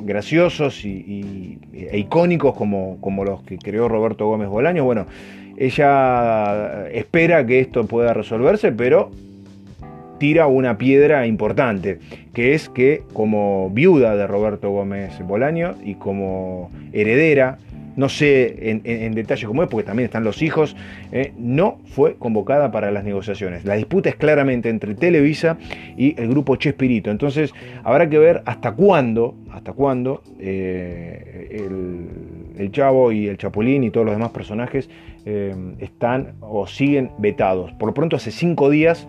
[0.03, 4.85] graciosos y, e icónicos como, como los que creó Roberto Gómez Bolaño.
[4.85, 5.07] Bueno,
[5.57, 9.11] ella espera que esto pueda resolverse, pero
[10.19, 11.99] tira una piedra importante,
[12.33, 17.59] que es que como viuda de Roberto Gómez Bolaño y como heredera,
[17.97, 20.77] no sé en, detalle cómo es, porque también están los hijos,
[21.13, 23.65] eh, no fue convocada para las negociaciones.
[23.65, 25.59] La disputa es claramente entre Televisa
[25.97, 27.11] y el grupo Chespirito.
[27.11, 27.53] Entonces
[27.85, 31.65] habrá que ver hasta cuándo, hasta cuándo eh,
[32.59, 34.89] el, Chavo y el Chapulín y todos los demás personajes
[35.27, 37.73] eh, están o siguen vetados.
[37.73, 39.09] Por lo pronto hace cinco días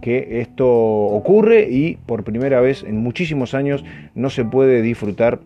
[0.00, 3.84] que esto ocurre y por primera vez en muchísimos años
[4.16, 5.38] no se puede disfrutar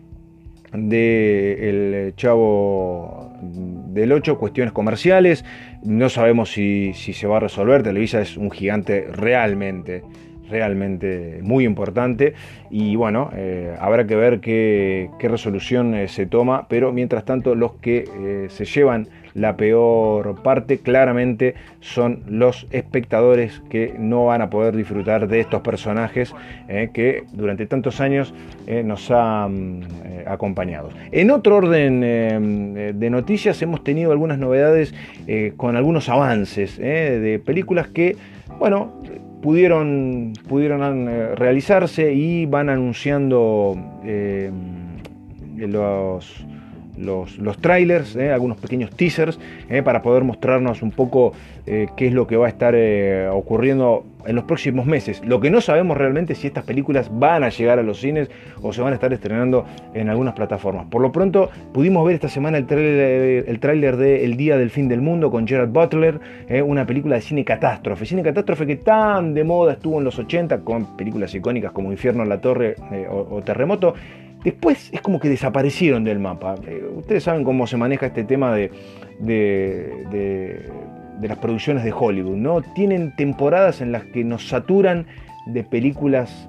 [0.73, 5.45] del Chavo del 8, cuestiones comerciales.
[5.83, 7.83] No sabemos si, se va a resolver.
[7.83, 10.03] Televisa es un gigante realmente,
[10.49, 12.33] realmente muy importante.
[12.69, 16.67] Y bueno, eh, habrá que ver qué, resolución eh, se toma.
[16.69, 19.07] Pero mientras tanto, los que eh, se llevan
[19.37, 25.61] la peor parte claramente son los espectadores que no van a poder disfrutar de estos
[25.61, 26.33] personajes
[26.67, 28.33] eh, que durante tantos años
[28.65, 30.89] eh, nos han eh, acompañado.
[31.11, 34.93] En otro orden de noticias hemos tenido algunas novedades
[35.55, 38.15] con algunos avances de películas que,
[38.59, 38.93] bueno,
[39.41, 43.77] pudieron, pudieron realizarse y van anunciando
[45.57, 46.45] los
[46.97, 51.33] los, trailers, eh, algunos pequeños teasers, eh, para poder mostrarnos un poco
[51.65, 52.75] eh, qué es lo que va a estar
[53.31, 55.21] ocurriendo en los próximos meses.
[55.25, 58.29] Lo que no sabemos realmente es si estas películas van a llegar a los cines
[58.61, 60.87] o se van a estar estrenando en algunas plataformas.
[60.87, 64.69] Por lo pronto, pudimos ver esta semana el tráiler el tráiler de El Día del
[64.69, 66.19] Fin del Mundo con Gerard Butler,
[66.65, 68.05] una película de cine catástrofe.
[68.05, 72.23] Cine catástrofe que tan de moda estuvo en los 80 con películas icónicas como Infierno
[72.23, 72.75] en la Torre
[73.09, 73.93] o Terremoto
[74.43, 76.55] Después es como que desaparecieron del mapa.
[76.67, 78.71] Eh, ustedes saben cómo se maneja este tema de,
[79.19, 80.71] de,
[81.21, 82.61] las producciones de Hollywood, ¿no?
[82.61, 85.07] Tienen temporadas en las que nos saturan
[85.47, 86.47] de películas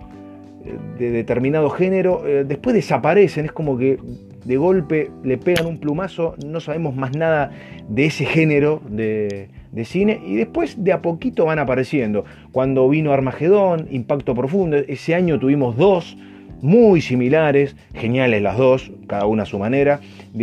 [0.65, 3.99] eh, de determinado género, eh, después desaparecen, es como que
[4.45, 7.51] de golpe le pegan un plumazo, no sabemos más nada
[7.89, 12.25] de ese género de, de, cine y después de a poquito van apareciendo.
[12.53, 16.17] Cuando vino Armagedón, Impacto Profundo, ese año tuvimos dos,
[16.61, 20.01] muy similares, geniales las dos, cada una a su manera.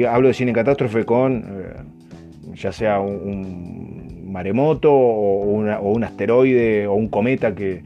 [0.10, 1.74] Hablo de cine catástrofe con eh,
[2.56, 7.84] ya sea un, maremoto o, un asteroide o un cometa que,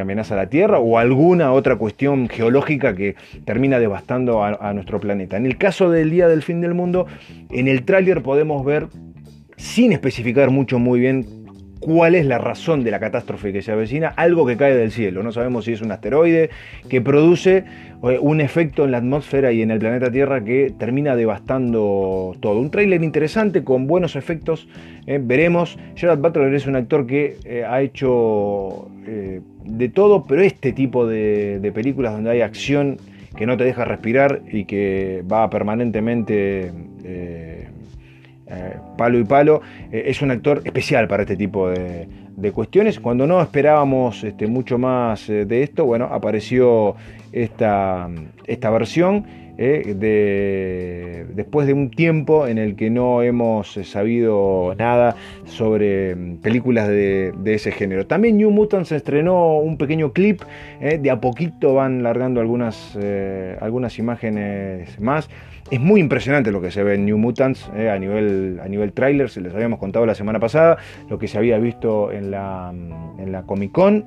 [0.00, 5.36] amenaza la Tierra o alguna otra cuestión geológica que termina devastando a, nuestro planeta.
[5.36, 7.06] En el caso del Día del Fin del Mundo,
[7.50, 8.88] en el tráiler podemos ver,
[9.56, 11.43] sin especificar mucho muy bien
[11.84, 15.22] cuál es la razón de la catástrofe que se avecina, algo que cae del cielo.
[15.22, 16.48] No sabemos si es un asteroide
[16.88, 17.64] que produce
[18.02, 22.58] eh, un efecto en la atmósfera y en el planeta Tierra que termina devastando todo.
[22.58, 24.66] Un tráiler interesante con buenos efectos.
[25.06, 25.78] Eh, veremos.
[25.94, 31.70] Gerard Butler es un actor que eh, ha hecho de todo, pero este tipo de,
[31.74, 32.96] películas donde hay acción
[33.36, 36.72] que no te deja respirar y que va permanentemente
[38.96, 42.08] palo y palo, eh, es un actor especial para este tipo de,
[42.52, 43.00] cuestiones.
[43.00, 46.94] Cuando no esperábamos este, mucho más eh, de esto, bueno, apareció
[47.32, 48.08] esta,
[48.46, 49.24] esta versión.
[49.56, 56.88] de, después de un tiempo en el que no hemos sabido nada sobre mm, películas
[56.88, 58.04] de, ese género.
[58.04, 60.42] También New Mutants estrenó un pequeño clip,
[60.80, 62.98] de a poquito van largando algunas,
[63.60, 65.30] algunas imágenes más.
[65.70, 68.92] Es muy impresionante lo que se ve en New Mutants eh, a nivel, a nivel
[68.92, 70.76] trailer, se les habíamos contado la semana pasada,
[71.08, 72.72] lo que se había visto en la,
[73.18, 74.04] en la Comic Con.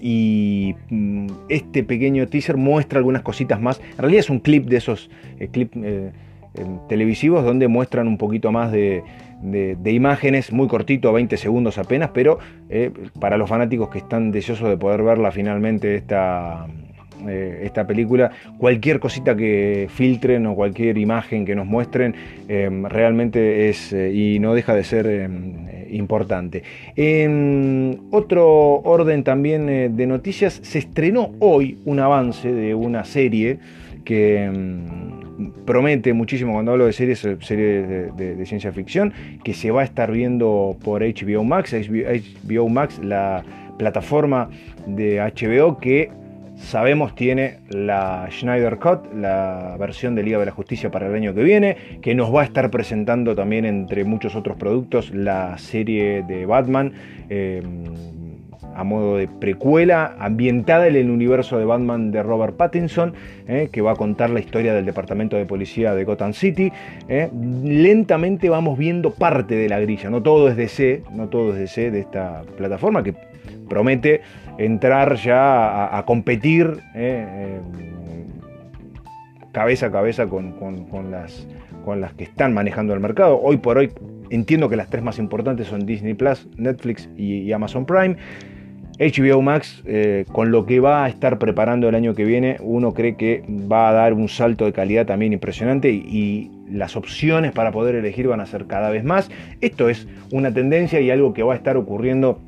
[0.00, 3.80] Y mm, este pequeño teaser muestra algunas cositas más.
[3.92, 6.10] En realidad es un clip de esos eh, clips eh,
[6.88, 9.04] televisivos donde muestran un poquito más de,
[9.42, 12.38] de, imágenes, muy cortito, 20 segundos apenas, pero
[13.18, 16.66] para los fanáticos que están deseosos de poder verla finalmente esta,
[17.28, 22.14] eh, esta película, cualquier cosita que filtren o cualquier imagen que nos muestren
[22.48, 25.30] eh, realmente es eh, y no deja de ser
[25.90, 26.62] importante.
[26.96, 33.58] En otro orden también de noticias, se estrenó hoy un avance de una serie
[34.04, 39.12] que mm, promete muchísimo cuando hablo de series, series de, ciencia ficción,
[39.44, 43.44] que se va a estar viendo por HBO Max, HBO Max, la
[43.78, 44.50] plataforma
[44.86, 46.10] de HBO que
[46.62, 51.34] sabemos tiene la Schneider Cut, la versión de Liga de la Justicia para el año
[51.34, 56.22] que viene, que nos va a estar presentando también entre muchos otros productos la serie
[56.22, 56.92] de Batman.
[57.28, 57.62] Eh,
[58.74, 63.14] a modo de precuela ambientada en el universo de Batman de Robert Pattinson,
[63.46, 66.72] eh, que va a contar la historia del departamento de policía de Gotham City.
[67.08, 67.28] Eh.
[67.62, 71.90] Lentamente vamos viendo parte de la grilla, no todo es DC, no todo es DC
[71.90, 73.14] de esta plataforma que
[73.68, 74.20] promete
[74.64, 77.60] entrar ya a, competir eh,
[79.52, 80.54] cabeza a cabeza con,
[81.10, 81.46] las,
[81.84, 83.40] con las que están manejando el mercado.
[83.40, 83.90] Hoy por hoy
[84.30, 88.16] entiendo que las tres más importantes son Disney Plus, Netflix y, Amazon Prime.
[88.98, 92.92] HBO Max, eh, con lo que va a estar preparando el año que viene, uno
[92.92, 97.72] cree que va a dar un salto de calidad también impresionante y las opciones para
[97.72, 99.30] poder elegir van a ser cada vez más.
[99.60, 102.38] Esto es una tendencia y algo que va a estar ocurriendo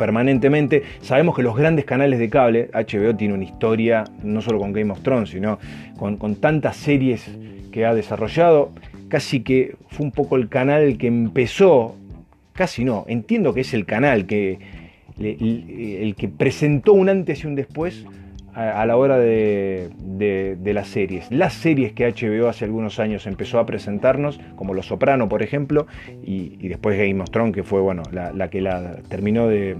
[0.00, 0.82] permanentemente.
[1.02, 4.90] Sabemos que los grandes canales de cable, HBO tiene una historia no solo con Game
[4.90, 5.58] of Thrones, sino
[5.98, 7.30] con, tantas series
[7.70, 8.72] que ha desarrollado,
[9.08, 11.96] casi que fue un poco el canal que empezó,
[12.54, 14.58] casi no, entiendo que es el canal que
[15.18, 18.06] el que presentó un antes y un después
[18.54, 19.90] a, la hora de,
[20.64, 21.30] las series.
[21.30, 25.86] Las series que HBO hace algunos años empezó a presentarnos, como Los Soprano, por ejemplo,
[26.22, 29.76] y, después Game of Thrones, que fue bueno, la, que la terminó de,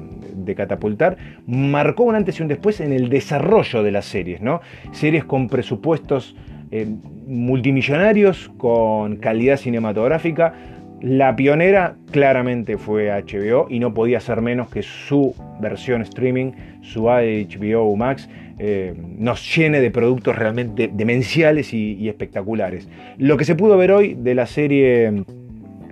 [0.57, 4.61] catapultar, marcó un antes y un después en el desarrollo de las series, ¿no?
[4.93, 6.37] Series con presupuestos
[6.73, 6.87] eh,
[7.27, 10.55] multimillonarios, con calidad cinematográfica.
[11.01, 16.53] La pionera claramente fue HBO y no podía ser menos que su versión streaming,
[16.83, 18.29] su HBO Max,
[18.63, 22.91] eh, nos llene de productos realmente demenciales y, espectaculares.
[23.17, 25.25] Lo que se pudo ver hoy de la serie,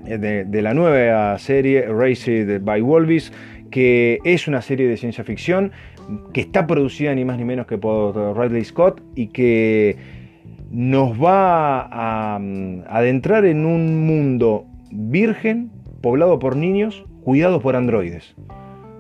[0.06, 3.32] eh, de, la nueva serie Raised by Wolves,
[3.70, 5.72] que es una serie de ciencia ficción
[6.34, 9.96] que está producida ni más ni menos que por Ridley Scott y que
[10.70, 15.70] nos va a mm, adentrar en un mundo virgen,
[16.02, 18.34] poblado por niños, cuidado por androides.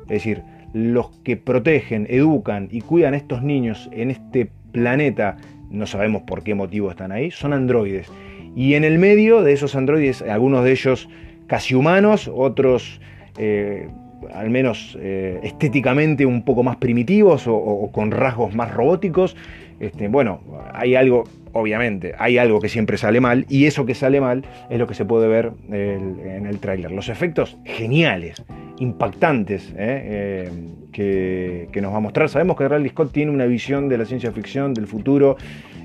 [0.04, 0.42] Es decir,
[0.78, 5.36] los que protegen, educan y cuidan a estos niños en este planeta,
[5.70, 8.10] no sabemos por qué motivo están ahí, son androides.
[8.56, 11.08] Y en el medio de esos androides, algunos de ellos
[11.46, 13.00] casi humanos, otros
[13.38, 13.88] eh,
[14.34, 19.36] al menos eh, estéticamente un poco más primitivos o, con rasgos más robóticos.
[19.80, 20.40] Este, bueno,
[20.72, 21.24] hay algo,
[21.58, 24.94] obviamente, hay algo que siempre sale mal y eso que sale mal es lo que
[24.94, 26.90] se puede ver en el tráiler.
[26.90, 28.42] Los efectos geniales,
[28.78, 30.48] impactantes ¿eh?
[30.96, 32.28] Eh, que, nos va a mostrar.
[32.28, 35.36] Sabemos que Ridley Scott tiene una visión de la ciencia ficción, del futuro,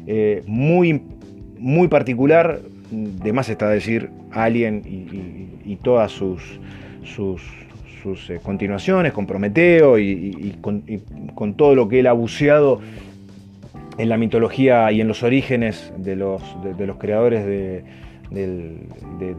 [0.07, 1.01] eh, muy,
[1.59, 2.59] muy particular.
[2.91, 6.59] de más está decir Alien y, todas sus,
[7.03, 7.41] sus,
[8.43, 12.79] continuaciones, con Prometeo y, con, todo lo que él ha buceado
[13.97, 16.41] en la mitología y en los orígenes de los,
[16.99, 17.83] creadores de,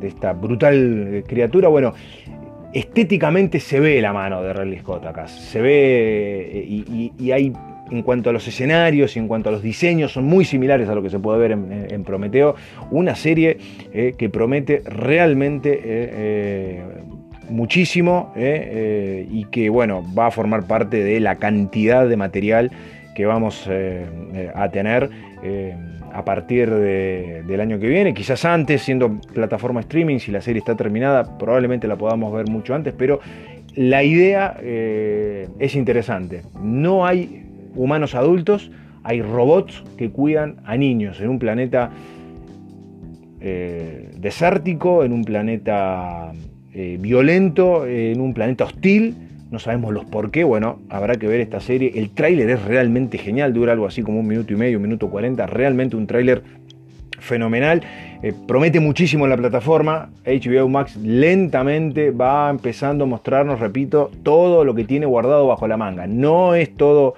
[0.03, 1.69] esta brutal criatura.
[1.69, 1.95] Bueno,
[2.73, 7.53] estéticamente se ve la mano de Ridley Scott acá, se ve eh, y, hay
[7.90, 10.95] en cuanto a los escenarios y en cuanto a los diseños son muy similares a
[10.95, 12.57] lo que se puede ver en, Prometeo,
[12.90, 13.59] una serie
[13.93, 16.83] eh, que promete realmente eh,
[17.51, 22.71] muchísimo y que bueno va a formar parte de la cantidad de material
[23.14, 23.68] que vamos
[24.55, 25.11] a tener
[26.14, 30.77] a partir del año que viene, quizás antes, siendo plataforma streaming, si la serie está
[30.77, 33.20] terminada, probablemente la podamos ver mucho antes, pero
[33.74, 36.42] la idea eh, es interesante.
[36.62, 38.70] No hay humanos adultos,
[39.03, 41.90] hay robots que cuidan a niños en un planeta
[43.40, 46.33] eh, desértico, en un planeta
[46.72, 49.16] eh, violento, en un planeta hostil
[49.55, 51.93] no sabemos los por qué, bueno, habrá que ver esta serie.
[51.95, 55.09] El tráiler es realmente genial, dura algo así como un minuto y medio, un minuto
[55.09, 56.43] cuarenta, realmente un tráiler
[57.21, 57.81] fenomenal.
[58.25, 60.11] Eh, promete muchísimo en la plataforma.
[60.27, 65.77] HBO Max lentamente va empezando a mostrarnos, repito, todo lo que tiene guardado bajo la
[65.77, 66.09] manga.
[66.09, 67.14] No es todo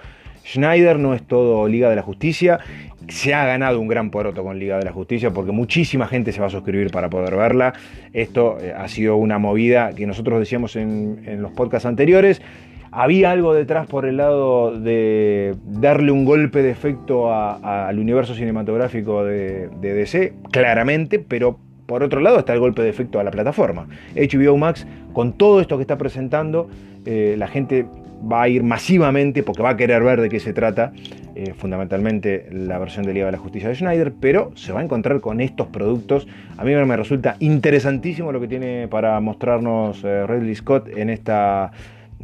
[0.46, 2.60] Schneider, no es todo Liga de la Justicia
[3.08, 6.40] se ha ganado un gran poroto con Liga de la Justicia porque muchísima gente se
[6.40, 7.74] va a suscribir para poder verla.
[8.12, 12.42] Esto eh, ha sido una movida que nosotros decíamos en, los podcasts anteriores.
[12.90, 19.22] Había algo detrás por el lado de darle un golpe de efecto al universo cinematográfico
[19.24, 23.86] de, DC, claramente, pero por otro lado está el golpe de efecto a la plataforma.
[24.14, 26.70] HBO Max, con todo esto que está presentando,
[27.04, 27.86] eh, la gente
[28.20, 30.92] va a ir masivamente porque va a querer ver de qué se trata,
[31.34, 34.84] eh, fundamentalmente la versión de Liga de la Justicia de Schneider, pero se va a
[34.84, 36.26] encontrar con estos productos.
[36.56, 41.72] A mí me resulta interesantísimo lo que tiene para mostrarnos eh, Ridley Scott en esta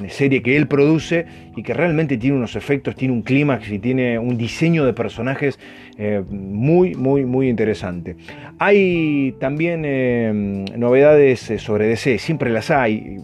[0.09, 4.19] serie que él produce y que realmente tiene unos efectos, tiene un clímax y tiene
[4.19, 5.59] un diseño de personajes
[5.99, 8.17] eh, muy, muy, muy interesante.
[8.59, 13.19] Hay también novedades sobre DC, siempre las hay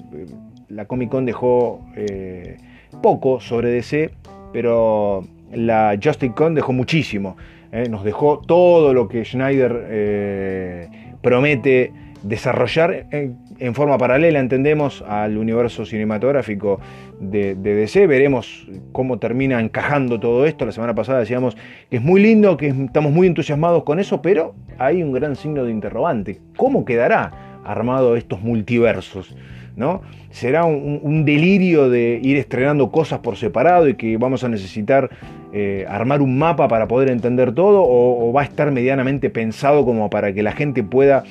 [0.68, 2.57] la Comic Con dejó eh,
[3.02, 4.11] poco sobre DC,
[4.52, 7.37] pero la Justin Con dejó muchísimo.
[7.72, 10.88] Eh, nos dejó todo lo que Schneider eh,
[11.20, 16.81] promete desarrollar en, forma paralela, entendemos, al universo cinematográfico
[17.20, 18.07] de, DC.
[18.07, 20.64] Veremos cómo termina encajando todo esto.
[20.64, 21.57] La semana pasada decíamos
[21.90, 25.64] que es muy lindo, que estamos muy entusiasmados con eso, pero hay un gran signo
[25.64, 26.40] de interrogante.
[26.57, 29.37] ¿Cómo quedará armado estos multiversos?
[29.79, 30.03] ¿No?
[30.31, 35.09] Será un, delirio de ir estrenando cosas por separado y que vamos a necesitar
[35.53, 40.11] eh, armar un mapa para poder entender todo o, va a estar medianamente pensado como
[40.11, 41.25] para que la gente pueda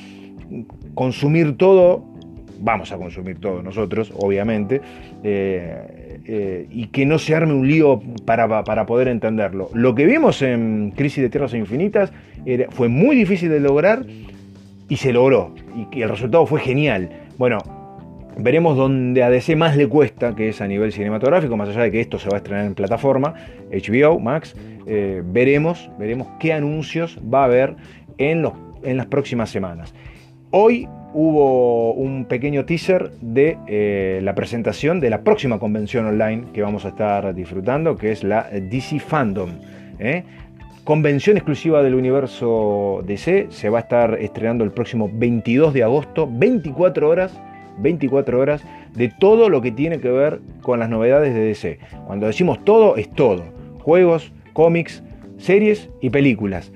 [0.96, 2.06] consumir todo,
[2.60, 4.82] vamos a consumir todo nosotros, obviamente,
[5.24, 9.70] eh, eh, y que no se arme un lío para, para, poder entenderlo.
[9.74, 12.12] Lo que vimos en Crisis de Tierras Infinitas
[12.70, 14.06] fue muy difícil de lograr
[14.90, 17.10] y se logró, y que el resultado fue genial.
[17.38, 17.60] Bueno,
[18.40, 21.92] Veremos dónde a DC más le cuesta, que es a nivel cinematográfico, más allá de
[21.92, 23.34] que esto se va a estrenar en plataforma,
[23.72, 27.76] HBO, Max, eh, veremos, veremos qué anuncios va a haber
[28.20, 29.94] en las próximas semanas.
[30.52, 36.62] Hoy hubo un pequeño teaser de eh, la presentación de la próxima convención online que
[36.62, 39.50] vamos a estar disfrutando, que es la DC Fandom.
[39.98, 40.24] ¿eh?
[40.84, 46.30] Convención exclusiva del universo DC, se va a estar estrenando el próximo 22 de agosto,
[46.32, 47.38] 24 horas
[47.80, 48.64] 24 horas
[48.94, 51.80] de todo lo que tiene que ver con las novedades de DC.
[52.06, 53.46] Cuando decimos todo, es todo.
[53.80, 55.04] Juegos, cómics,
[55.38, 56.72] series y películas.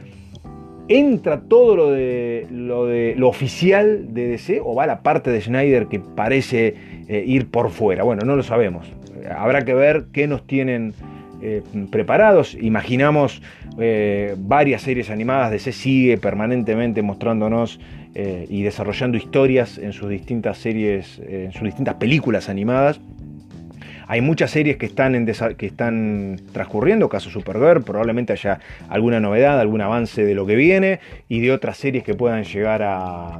[0.87, 5.99] ¿Entra todo lo de, lo oficial de DC o va la parte de Snyder que
[5.99, 6.75] parece
[7.07, 8.03] eh, ir por fuera?
[8.03, 8.91] Bueno, no lo sabemos.
[9.37, 10.93] Habrá que ver qué nos tienen
[11.41, 12.55] eh, preparados.
[12.55, 13.41] Imaginamos
[13.79, 15.51] eh, varias series animadas.
[15.51, 17.79] DC sigue permanentemente mostrándonos
[18.13, 22.99] eh, y desarrollando historias en sus distintas series, eh, en sus distintas películas animadas.
[24.07, 28.59] Hay muchas series que están, en que están transcurriendo, caso Supergirl, probablemente haya
[28.89, 32.81] alguna novedad, algún avance de lo que viene y de otras series que puedan llegar
[32.83, 33.39] a,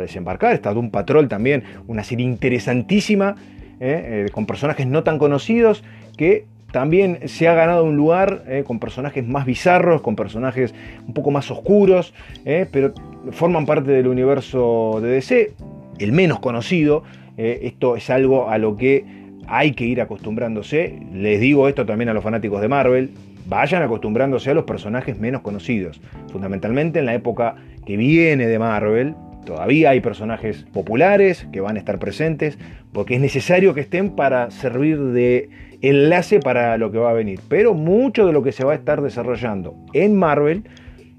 [0.00, 0.52] desembarcar.
[0.52, 3.36] Está Doom Patrol también, una serie interesantísima,
[3.78, 5.84] eh, con personajes no tan conocidos
[6.16, 10.74] que también se ha ganado un lugar eh, con personajes más bizarros, con personajes
[11.06, 12.12] un poco más oscuros,
[12.44, 12.92] eh, pero
[13.30, 15.52] forman parte del universo de DC,
[16.00, 17.04] el menos conocido.
[17.36, 19.04] Eh, esto es algo a lo que
[19.46, 20.98] hay que ir acostumbrándose.
[21.12, 23.10] Les digo esto también a los fanáticos de Marvel.
[23.46, 26.00] vayan acostumbrándose a los personajes menos conocidos.
[26.32, 27.54] Fundamentalmente en la época
[27.86, 29.14] que viene de Marvel,
[29.46, 32.58] todavía hay personajes populares que van a estar presentes,
[32.92, 35.50] porque es necesario que estén para servir de
[35.88, 37.40] enlace para lo que va a venir.
[37.48, 40.64] Pero mucho de lo que se va a estar desarrollando en Marvel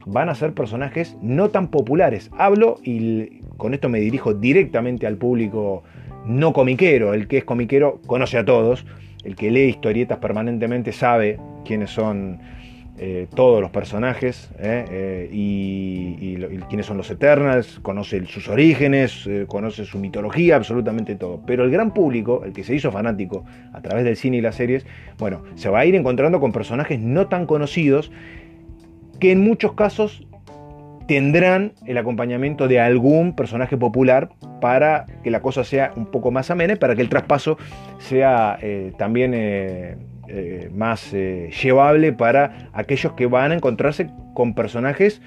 [0.06, 2.30] van a ser personajes no tan populares.
[2.38, 5.84] Hablo y con esto me dirijo directamente al público
[6.26, 7.14] no comiquero.
[7.14, 8.86] El que es comiquero conoce a todos.
[9.24, 12.40] El que lee historietas permanentemente sabe quiénes son
[12.98, 16.38] eh, todos los personajes eh, eh, y,
[16.70, 21.42] quiénes son los Eternals, conoce sus orígenes, conoce su mitología, absolutamente todo.
[21.46, 23.44] Pero el gran público, el que se hizo fanático
[23.74, 24.86] a través del cine y las series,
[25.18, 28.12] bueno, se va a ir encontrando con personajes no tan conocidos
[29.20, 30.26] que en muchos casos
[31.08, 34.30] tendrán el acompañamiento de algún personaje popular
[34.62, 37.58] para que la cosa sea un poco más amena, para que el traspaso
[38.00, 38.58] sea
[38.98, 39.34] también
[40.74, 45.22] más eh, llevable para aquellos que van a encontrarse con personajes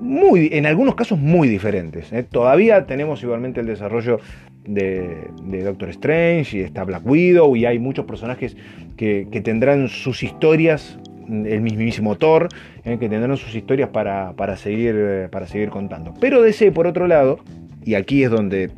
[0.00, 2.12] muy, en algunos casos muy diferentes.
[2.12, 2.24] ¿eh?
[2.24, 4.20] Todavía tenemos igualmente el desarrollo
[4.64, 5.28] de,
[5.64, 8.56] Doctor Strange y está Black Widow y hay muchos personajes
[8.96, 12.48] que, tendrán sus historias, el mismísimo Thor,
[12.84, 16.14] que tendrán sus historias para, seguir, para seguir contando.
[16.20, 17.38] Pero DC, por otro lado,
[17.84, 18.70] y aquí es donde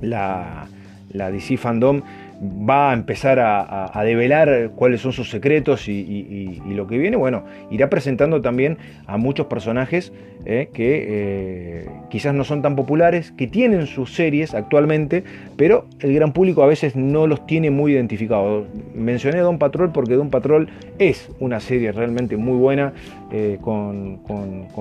[0.00, 0.66] la,
[1.10, 2.02] la DC Fandom
[2.44, 7.88] va a empezar a, develar cuáles son sus secretos y, lo que viene, bueno, irá
[7.88, 10.12] presentando también a muchos personajes
[10.46, 15.24] eh, que eh, quizás no son tan populares, que tienen sus series actualmente,
[15.56, 18.66] pero el gran público a veces no los tiene muy identificados.
[18.94, 20.68] Mencioné Don Patrol porque Don Patrol
[20.98, 22.92] es una serie realmente muy buena,
[23.32, 24.20] eh, con,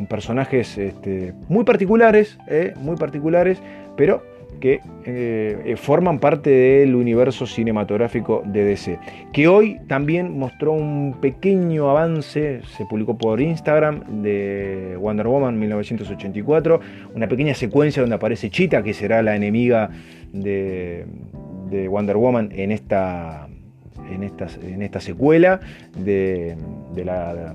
[0.10, 2.38] personajes este, muy particulares,
[2.78, 3.62] muy particulares,
[3.96, 4.22] pero
[4.64, 8.98] que eh, eh, forman parte del universo cinematográfico de DC,
[9.34, 16.80] que hoy también mostró un pequeño avance, se publicó por Instagram, de Wonder Woman 1984,
[17.14, 19.90] una pequeña secuencia donde aparece Cheetah, que será la enemiga
[20.32, 21.08] de,
[21.90, 23.50] Wonder Woman en esta,
[24.10, 25.60] en en esta secuela
[25.98, 26.56] de,
[27.04, 27.54] la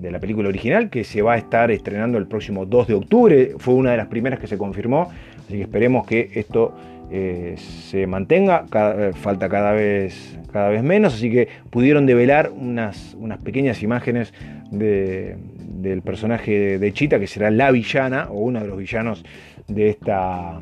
[0.00, 3.54] de la película original, que se va a estar estrenando el próximo 2 de octubre.
[3.58, 5.10] Fue una de las primeras que se confirmó.
[5.50, 6.72] Así que esperemos que esto
[7.10, 8.66] eh, se mantenga.
[8.72, 11.14] Eh, falta cada vez, cada vez menos.
[11.14, 14.32] Así que pudieron develar unas, unas pequeñas imágenes
[14.70, 19.24] del personaje de Chita, que será la villana o uno de los villanos
[19.66, 20.60] de esta,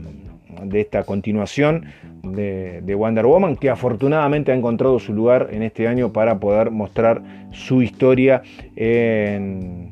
[0.65, 1.85] de esta continuación
[2.23, 6.71] de, de, Wonder Woman, que afortunadamente ha encontrado su lugar en este año para poder
[6.71, 7.21] mostrar
[7.51, 8.41] su historia
[8.75, 9.88] en,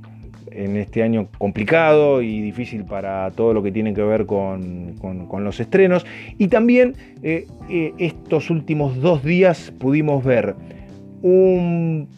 [0.56, 4.96] en este año complicado y difícil para todo lo que tiene que ver con,
[5.38, 6.06] los estrenos.
[6.38, 10.54] Y también eh, eh, estos últimos dos días pudimos ver
[11.22, 12.08] un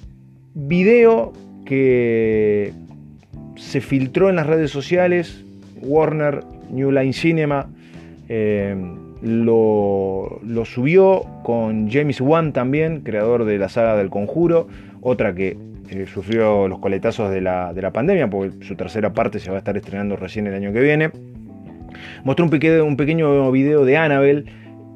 [0.55, 1.33] video
[1.65, 2.73] que
[3.57, 5.45] se filtró en las redes sociales,
[5.83, 7.69] Warner New Line Cinema.
[8.29, 8.77] Eh,
[9.21, 14.69] lo, lo, subió con James Wan también, creador de la saga del Conjuro,
[15.01, 15.57] otra que
[15.91, 19.77] eh, sufrió los coletazos de la, pandemia, porque su tercera parte se va a estar
[19.77, 21.11] estrenando recién el año que viene.
[22.25, 24.45] Mostró un, pequeño, un pequeño video de Annabelle,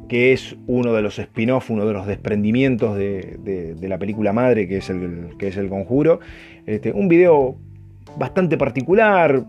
[0.09, 4.79] que es uno de los spin-off, uno de los desprendimientos de, la película madre, que
[4.79, 6.21] es el, que es el Conjuro.
[6.67, 7.57] Este, un video
[8.19, 9.45] bastante particular,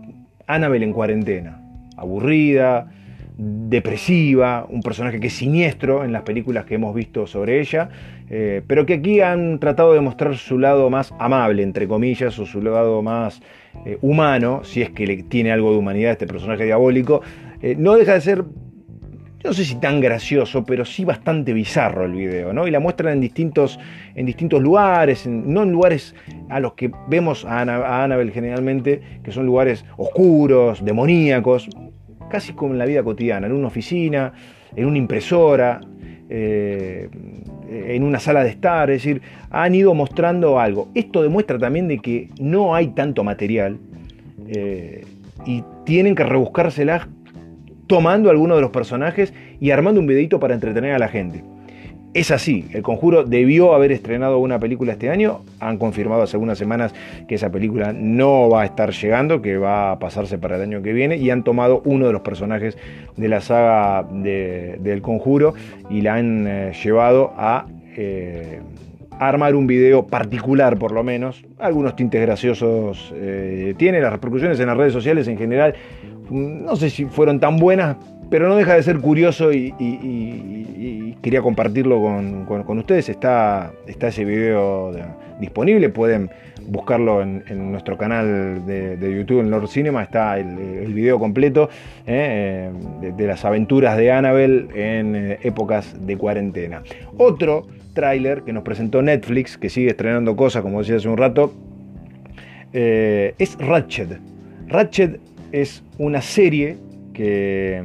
[0.46, 1.60] Annabelle en cuarentena,
[1.96, 2.90] aburrida,
[3.36, 7.88] depresiva, un personaje que es siniestro en las películas que hemos visto sobre ella,
[8.30, 12.46] eh, pero que aquí han tratado de mostrar su lado más amable, entre comillas, o
[12.46, 13.42] su lado más
[13.84, 17.22] eh, humano, si es que le tiene algo de humanidad este personaje diabólico.
[17.60, 18.44] Eh, no deja de ser,
[19.42, 22.68] no sé si tan gracioso, pero sí bastante bizarro el video, ¿no?
[22.68, 23.80] Y la muestran en distintos,
[24.14, 26.14] en distintos lugares, no en lugares
[26.50, 31.68] a los que vemos a, a Annabelle generalmente, que son lugares oscuros, demoníacos,
[32.30, 34.32] casi como en la vida cotidiana, en una oficina,
[34.76, 35.80] en una impresora,
[36.28, 37.08] eh,
[37.68, 40.88] en una sala de estar, es decir, han ido mostrando algo.
[40.94, 43.78] Esto demuestra también de que no hay tanto material
[44.48, 45.04] eh,
[45.46, 47.08] y tienen que rebuscárselas
[47.86, 51.44] tomando algunos de los personajes y armando un videito para entretener a la gente.
[52.14, 56.56] Es así, El Conjuro debió haber estrenado una película este año, han confirmado hace algunas
[56.56, 56.94] semanas
[57.26, 60.80] que esa película no va a estar llegando, que va a pasarse para el año
[60.80, 62.78] que viene, y han tomado uno de los personajes
[63.16, 65.54] de la saga del Conjuro
[65.90, 67.66] y la han eh, llevado a...
[67.96, 68.60] Eh,
[69.18, 71.44] armar un video particular por lo menos.
[71.60, 75.74] Algunos tintes graciosos eh, tiene, las repercusiones en las redes sociales en general,
[76.30, 77.96] mm, no sé si fueron tan buenas,
[78.30, 79.72] pero no deja de ser curioso y,
[81.22, 82.00] quería compartirlo
[82.46, 83.08] con, ustedes.
[83.08, 84.92] Está, está ese video
[85.40, 86.30] disponible, pueden
[86.66, 91.68] buscarlo en, nuestro canal de, YouTube, en Lord Cinema, está el, video completo
[92.06, 96.82] eh, de, las aventuras de Annabelle en eh, épocas de cuarentena.
[97.18, 101.52] Otro tráiler que nos presentó Netflix, que sigue estrenando cosas, como decía hace un rato,
[102.72, 104.18] es Ratchet.
[104.66, 105.20] Ratchet
[105.52, 106.76] es una serie
[107.12, 107.80] que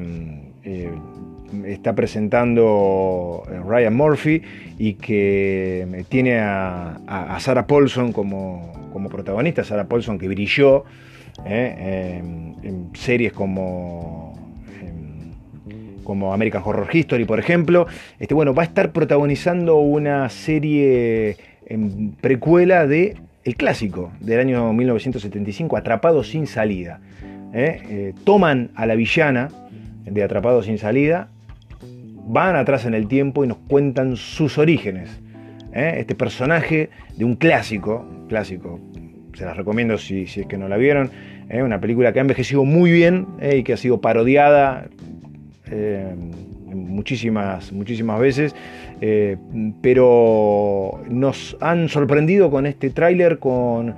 [1.65, 4.41] está presentando Ryan Murphy
[4.77, 8.73] y que tiene a, Sarah Paulson como,
[9.09, 10.85] protagonista, Sarah Paulson que brilló
[11.45, 12.21] eh,
[12.63, 14.33] en, series como,
[16.03, 17.87] como American Horror History, por ejemplo.
[18.19, 24.73] Este, bueno, va a estar protagonizando una serie en precuela de el clásico del año
[24.73, 26.99] 1975, Atrapado sin salida.
[27.53, 29.49] Eh, eh, toman a la villana
[30.05, 31.29] de Atrapado sin salida
[32.29, 35.09] van atrás en el tiempo y nos cuentan sus orígenes.
[35.73, 35.95] ¿eh?
[35.97, 38.79] Este personaje de un clásico, clásico,
[39.33, 41.09] se las recomiendo si, es que no la vieron,
[41.49, 41.63] ¿eh?
[41.63, 43.57] una película que ha envejecido muy bien ¿eh?
[43.57, 44.87] y que ha sido parodiada
[46.65, 48.55] muchísimas, muchísimas veces,
[49.83, 53.95] pero nos han sorprendido con este tráiler con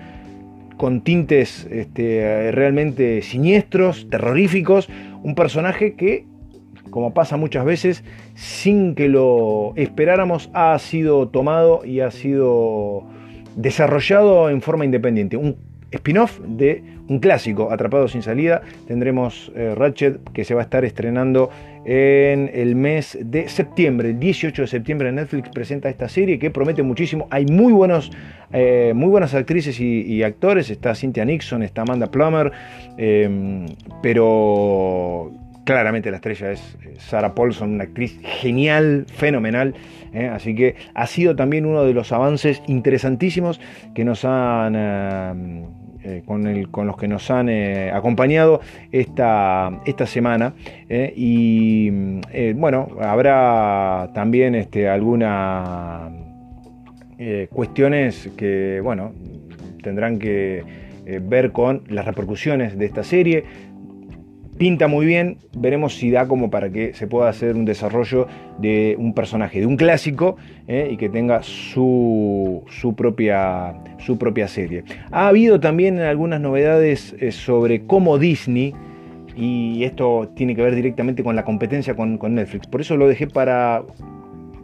[0.76, 4.90] con tintes este, realmente siniestros, terroríficos,
[5.24, 6.26] un personaje que
[6.92, 8.04] como pasa muchas veces,
[8.36, 13.04] sin que lo esperáramos, ha sido tomado y ha sido
[13.56, 15.38] desarrollado en forma independiente.
[15.38, 15.58] Un
[15.92, 18.62] spin-off de un clásico, Atrapado sin salida.
[18.88, 21.50] Tendremos eh, Ratchet que se va a estar estrenando
[21.84, 26.84] en el mes de septiembre, el 18 de septiembre Netflix presenta esta serie que promete
[26.84, 27.28] muchísimo.
[27.32, 28.12] Hay muy, buenos,
[28.54, 30.70] eh, muy buenas actrices y, actores.
[30.70, 32.52] Está Cynthia Nixon, está Amanda Plummer,
[32.98, 33.66] eh,
[34.04, 35.32] pero
[35.64, 39.76] claramente la estrella es eh, Sarah Paulson, una actriz genial, fenomenal.
[40.14, 40.28] ¿eh?
[40.28, 43.60] así que ha sido también uno de los avances interesantísimos
[43.94, 44.76] que nos han.
[46.04, 47.48] Eh, con, los que nos han
[47.94, 48.60] acompañado
[48.92, 50.56] esta, esta semana
[50.90, 51.92] y
[52.56, 56.12] bueno habrá también este, algunas
[57.52, 59.14] cuestiones que bueno
[59.84, 60.64] tendrán que
[61.22, 63.44] ver con las repercusiones de esta serie
[64.62, 68.28] pinta muy bien, veremos si da como para que se pueda hacer un desarrollo
[68.60, 70.38] de un personaje, de un clásico,
[70.68, 72.64] eh, y que tenga su,
[72.96, 74.84] propia, su propia serie.
[75.10, 78.76] Ha habido también algunas novedades eh, sobre cómo Disney,
[79.36, 83.26] y esto tiene que ver directamente con la competencia con, Netflix, por eso lo dejé
[83.26, 83.82] para,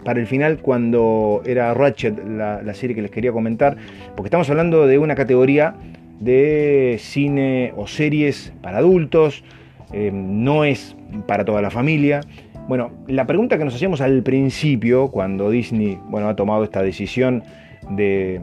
[0.03, 3.77] para el final cuando era Ratchet la, la serie que les quería comentar,
[4.15, 5.73] porque estamos hablando de una categoría
[6.19, 9.43] de cine o series para adultos,
[9.91, 10.95] eh, no es
[11.27, 12.21] para toda la familia.
[12.67, 17.43] Bueno, la pregunta que nos hacíamos al principio, cuando Disney bueno, ha tomado esta decisión
[17.91, 18.41] de,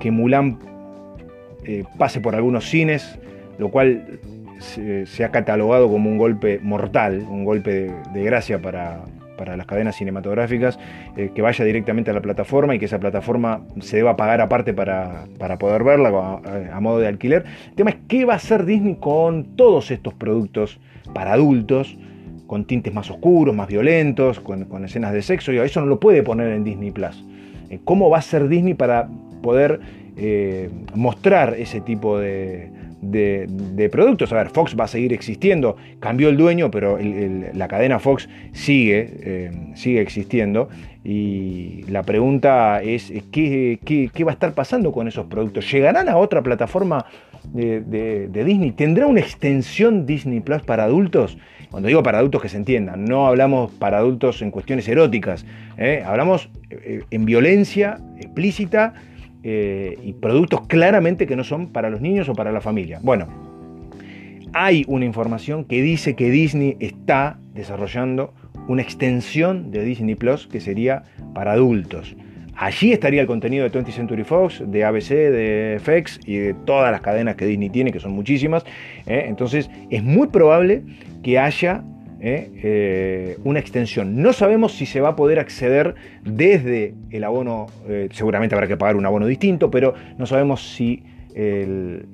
[0.00, 0.58] que Mulan
[1.64, 3.18] eh, pase por algunos cines,
[3.58, 4.20] lo cual
[4.58, 9.04] se, ha catalogado como un golpe mortal, un golpe de gracia para,
[9.38, 10.78] para las cadenas cinematográficas,
[11.16, 14.74] eh, que vaya directamente a la plataforma y que esa plataforma se deba pagar aparte
[14.74, 15.24] para,
[15.58, 17.46] poder verla a, modo de alquiler.
[17.70, 20.78] El tema es qué va a hacer Disney con todos estos productos
[21.14, 21.96] para adultos,
[22.46, 26.22] con tintes más oscuros, más violentos, con, escenas de sexo, y eso no lo puede
[26.22, 27.24] poner en Disney Plus.
[27.70, 29.08] Eh, ¿Cómo va a ser Disney para
[29.42, 29.80] poder
[30.16, 32.70] eh, mostrar ese tipo de,
[33.00, 34.32] de, productos.
[34.32, 39.10] A ver, Fox va a seguir existiendo, cambió el dueño, pero la cadena Fox sigue,
[39.22, 40.68] eh, sigue existiendo.
[41.04, 45.70] Y la pregunta es, ¿qué, ¿qué, va a estar pasando con esos productos?
[45.70, 47.06] ¿Llegarán a otra plataforma
[47.44, 48.72] de, Disney?
[48.72, 51.38] ¿Tendrá una extensión Disney Plus para adultos?
[51.70, 55.44] Cuando digo para adultos que se entiendan, no hablamos para adultos en cuestiones eróticas,
[55.76, 56.02] ¿eh?
[56.04, 58.94] hablamos eh, en violencia explícita
[59.42, 63.00] eh, y productos claramente que no son para los niños o para la familia.
[63.02, 63.28] Bueno,
[64.52, 68.34] hay una información que dice que Disney está desarrollando
[68.66, 72.16] una extensión de Disney Plus que sería para adultos.
[72.60, 76.90] Allí estaría el contenido de 20th Century Fox, de ABC, de FX y de todas
[76.90, 78.64] las cadenas que Disney tiene, que son muchísimas.
[79.06, 79.26] ¿eh?
[79.28, 80.82] Entonces es muy probable
[81.22, 81.84] que haya
[82.20, 82.50] ¿eh?
[82.62, 84.22] Eh, una extensión.
[84.22, 85.94] No sabemos si se va a poder acceder
[86.24, 91.02] desde el abono, eh, seguramente habrá que pagar un abono distinto, pero no sabemos si
[91.34, 92.08] el,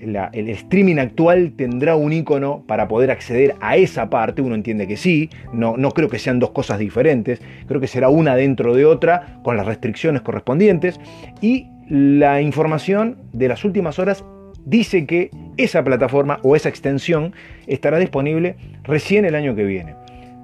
[0.49, 4.43] streaming actual tendrá un icono para poder acceder a esa parte.
[4.43, 8.11] Uno entiende que sí, no, no creo que sean dos cosas diferentes, creo que será
[8.11, 11.01] una dentro de otra con las restricciones correspondientes.
[11.41, 14.25] Y la información de las últimas horas
[14.65, 17.33] dice que esa plataforma o esa extensión
[17.67, 19.95] estará disponible recién el año que viene.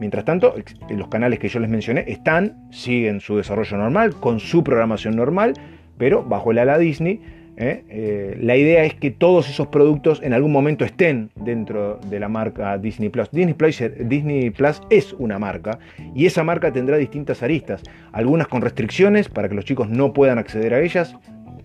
[0.01, 0.55] Mientras tanto,
[0.89, 5.53] los canales que yo les mencioné están, siguen su desarrollo normal, con su programación normal,
[5.99, 7.21] pero bajo el ala Disney.
[7.59, 7.85] ¿eh?
[7.91, 12.31] Eh, la idea es que todos esos productos en algún momento estén dentro de la
[12.31, 12.79] marca.
[12.79, 13.31] Disney Plus.
[13.31, 15.79] Disney Plus es una marca
[16.14, 20.39] y esa marca tendrá distintas aristas, algunas con restricciones para que los chicos no puedan
[20.39, 21.14] acceder a ellas,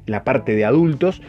[0.08, 1.22] la parte de adultos.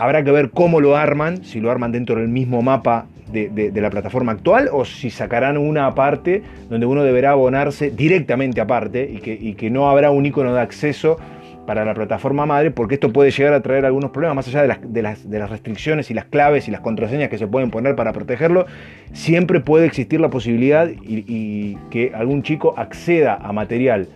[0.00, 3.90] Habrá que ver cómo lo arman, si lo arman dentro del mismo mapa de, la
[3.90, 9.70] plataforma actual o si sacarán una aparte donde uno deberá abonarse directamente aparte y que,
[9.70, 11.18] no habrá un icono de acceso
[11.66, 15.02] para la plataforma madre, porque esto puede llegar a traer algunos problemas, más allá de
[15.02, 18.64] las, restricciones y las claves y las contraseñas que se pueden poner para protegerlo,
[19.12, 24.08] siempre puede existir la posibilidad y, que algún chico acceda a material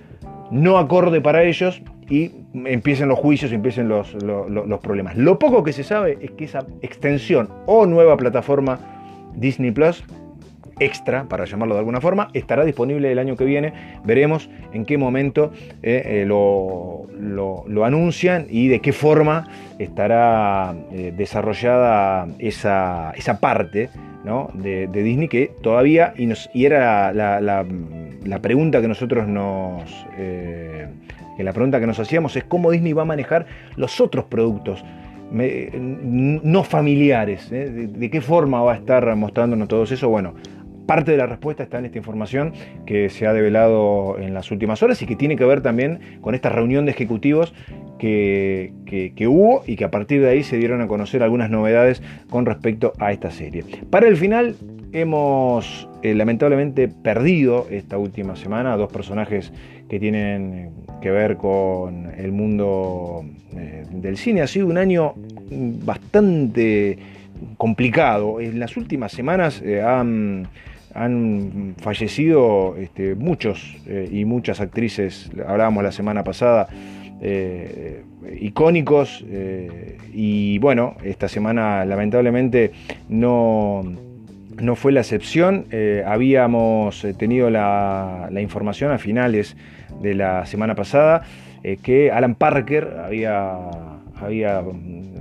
[0.51, 2.33] no acorde para ellos y
[2.67, 5.17] empiecen los juicios empiecen los, los problemas.
[5.17, 8.79] Lo poco que se sabe es que esa extensión o nueva plataforma
[9.35, 10.05] Disney Plus
[10.81, 13.73] extra, para llamarlo de alguna forma, estará disponible el año que viene.
[14.05, 15.53] Veremos en qué momento
[15.83, 19.49] eh, eh, lo, lo, anuncian y de qué forma
[19.79, 23.91] estará eh, desarrollada esa, esa parte
[24.25, 24.51] ¿no?
[24.55, 29.85] de, Disney que todavía, y era la, la, pregunta que nosotros nos...
[31.37, 34.85] que la pregunta que nos hacíamos es cómo Disney va a manejar los otros productos
[35.31, 37.51] no familiares.
[37.51, 37.89] ¿eh?
[37.89, 40.09] De, qué forma va a estar mostrándonos todo eso?
[40.09, 40.35] Bueno,
[40.87, 42.53] parte de la respuesta está en esta información
[42.87, 46.35] que se ha develado en las últimas horas y que tiene que ver también con
[46.35, 47.55] esta reunión de ejecutivos
[47.99, 48.73] que,
[49.27, 52.93] hubo y que a partir de ahí se dieron a conocer algunas novedades con respecto
[52.99, 53.65] a esta serie.
[53.91, 54.57] Para el final
[54.93, 59.53] hemos eh, lamentablemente perdido esta última semana dos personajes
[59.95, 63.25] que tienen que ver con el mundo
[63.57, 64.43] eh, del cine.
[64.43, 65.15] Ha sido un año
[65.85, 66.99] bastante
[67.57, 68.41] complicado.
[68.41, 70.49] En las últimas semanas eh, han,
[71.79, 76.67] fallecido este, muchos eh, y muchas actrices, hablábamos la semana pasada,
[78.41, 79.25] icónicos
[80.13, 82.73] y bueno, esta semana lamentablemente
[83.09, 83.83] no,
[84.61, 85.67] no fue la excepción.
[86.05, 89.57] habíamos tenido la, la información a finales
[90.01, 91.23] de la semana pasada
[91.65, 93.57] eh, que Alan Parker había,
[94.17, 94.63] había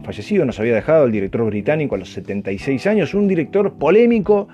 [0.04, 4.50] fallecido, nos había dejado el director británico a los 76 años, un director polémico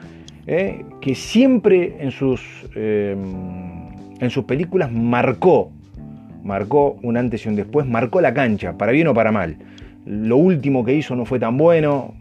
[0.45, 2.41] eh, que siempre en sus,
[2.75, 3.17] eh,
[4.19, 5.71] en sus películas marcó,
[6.43, 9.57] marcó un antes y un después, marcó la cancha, para bien o para mal.
[10.05, 12.13] Lo último que hizo no fue tan bueno,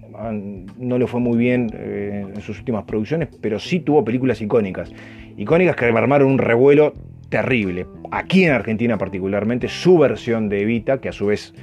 [0.78, 4.90] no le fue muy bien en sus últimas producciones, pero sí tuvo películas icónicas.
[5.36, 6.92] Icónicas que armaron un revuelo
[7.28, 7.86] terrible.
[8.10, 11.54] Aquí en Argentina particularmente, su versión de Evita, que a su vez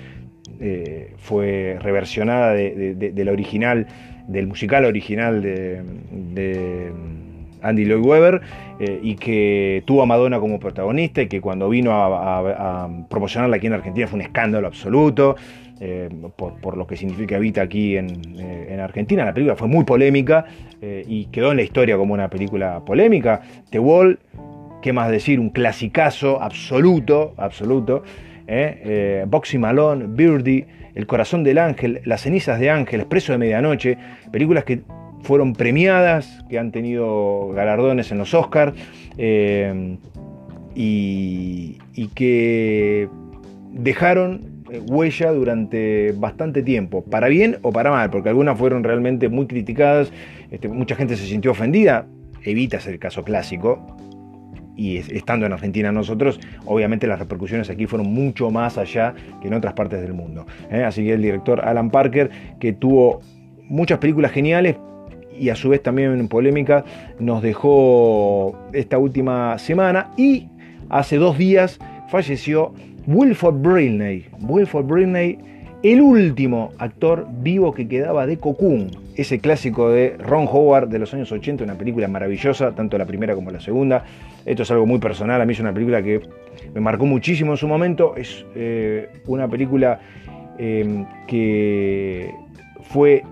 [0.59, 3.87] eh, fue reversionada de, la original,
[4.27, 6.91] del musical original de,
[7.61, 8.41] Andy Lloyd Webber,
[8.79, 13.67] eh, y que tuvo a Madonna como protagonista y que cuando vino a, promocionarla aquí
[13.67, 15.35] en Argentina fue un escándalo absoluto.
[15.81, 16.07] Eh,
[16.37, 19.25] por, lo que significa Evita aquí en, Argentina.
[19.25, 20.45] La película fue muy polémica
[20.81, 23.41] y quedó en la historia como una película polémica.
[23.71, 24.19] The Wall
[24.85, 25.39] ¿Qué más decir?
[25.39, 28.03] Un clasicazo absoluto, absoluto.
[28.45, 28.81] ¿eh?
[28.85, 33.97] Eh, Boxy Malone, Birdie, El corazón del ángel, Las cenizas de ángel, Expreso de medianoche,
[34.31, 34.83] películas que
[35.23, 38.75] fueron premiadas, que han tenido galardones en los Oscars
[39.17, 39.97] eh,
[40.75, 41.79] y,
[42.13, 43.09] que
[43.71, 49.47] dejaron huella durante bastante tiempo, para bien o para mal, porque algunas fueron realmente muy
[49.47, 50.11] criticadas,
[50.51, 52.05] este, mucha gente se sintió ofendida,
[52.43, 53.95] evita ser el caso clásico,
[54.75, 59.53] y estando en Argentina nosotros, obviamente las repercusiones aquí fueron mucho más allá que en
[59.53, 60.45] otras partes del mundo.
[60.69, 60.83] ¿eh?
[60.83, 63.21] Así que el director Alan Parker, que tuvo
[63.67, 64.75] muchas películas geniales
[65.37, 66.85] y a su vez también en polémica,
[67.19, 70.47] nos dejó esta última semana y
[70.89, 72.73] hace dos días falleció
[73.07, 74.25] Wilford Brilney.
[74.41, 75.37] Wilford Brilney,
[75.83, 81.13] el último actor vivo que quedaba de Cocoon, ese clásico de Ron Howard de los
[81.13, 84.03] años 80, una película maravillosa, tanto la primera como la segunda.
[84.45, 86.21] Esto es algo muy personal, a mí es una película que
[86.73, 88.15] me marcó muchísimo en su momento.
[88.15, 89.99] Es eh, una película
[90.59, 92.31] em, que
[92.83, 93.23] fue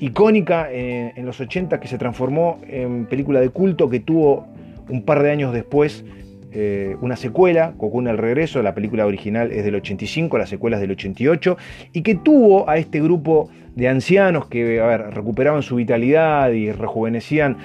[0.00, 4.46] icónica en, los 80, que se transformó en película de culto, que tuvo
[4.88, 6.04] un par de años después
[6.52, 10.80] eh, una secuela, Cocoon el regreso, la película original es del 85, la secuela es
[10.80, 11.56] del 88,
[11.92, 17.58] y que tuvo a este grupo de ancianos que recuperaban su vitalidad y rejuvenecían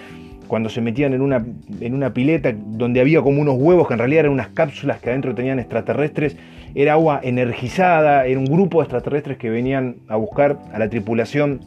[0.47, 1.45] cuando se metían en una,
[1.79, 5.09] en una pileta donde había como unos huevos que en realidad eran unas cápsulas que
[5.09, 6.37] adentro tenían extraterrestres,
[6.73, 11.61] era agua energizada, era un grupo de extraterrestres que venían a buscar a la tripulación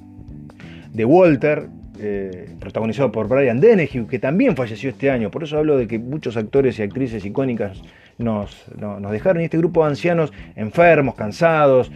[0.93, 1.69] de Walter,
[2.01, 5.31] eh, protagonizado por Brian Dennehy, que también falleció este año.
[5.31, 7.83] Por eso hablo de que muchos actores y actrices icónicas
[8.19, 8.65] nos,
[9.11, 9.43] dejaron.
[9.43, 11.91] Y este grupo de ancianos enfermos, cansados,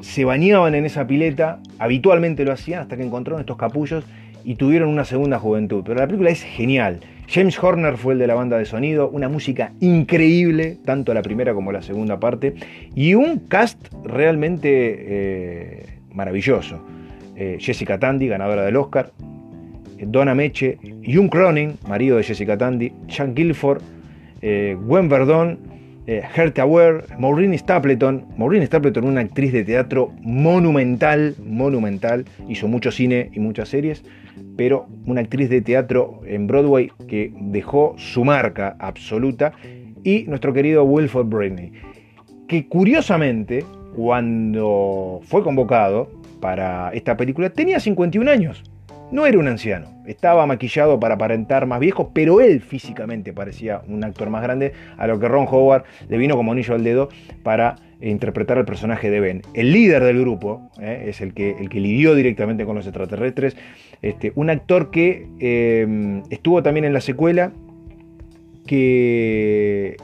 [0.00, 4.04] se bañaban en esa pileta, habitualmente lo hacían hasta que encontraron estos capullos
[4.44, 5.82] y tuvieron una segunda juventud.
[5.84, 7.00] Pero la película es genial.
[7.28, 11.54] James Horner fue el de la banda de sonido, una música increíble, tanto la primera
[11.54, 12.54] como la segunda parte,
[12.94, 16.84] y un cast realmente eh, maravilloso.
[17.36, 19.10] Eh, Jessica Tandy, ganadora del Oscar,
[19.98, 23.80] Donna Meche, Jung Cronin, marido de Jessica Tandy, Sean Guilford,
[24.42, 25.58] eh, Gwen Verdon,
[26.06, 26.22] eh,
[26.66, 28.26] Ware, Maureen Stapleton.
[28.36, 34.04] Maureen Stapleton, una actriz de teatro monumental, monumental, hizo mucho cine y muchas series,
[34.56, 39.52] pero una actriz de teatro en Broadway que dejó su marca absoluta.
[40.02, 41.72] Y nuestro querido Wilford Britney,
[42.46, 43.64] que curiosamente,
[43.96, 48.62] cuando fue convocado para esta película, tenía 51 años.
[49.10, 54.02] No era un anciano, estaba maquillado para aparentar más viejo, pero él físicamente parecía un
[54.02, 57.08] actor más grande, a lo que Ron Howard le vino como anillo al dedo
[57.42, 59.42] para interpretar al personaje de Ben.
[59.54, 63.56] El líder del grupo, eh, es el que, el que lidió directamente con los extraterrestres,
[64.04, 67.52] este, un actor que eh, estuvo también en la secuela,
[68.66, 69.96] que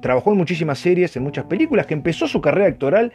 [0.00, 3.12] trabajó en muchísimas series, en muchas películas, que empezó su carrera actoral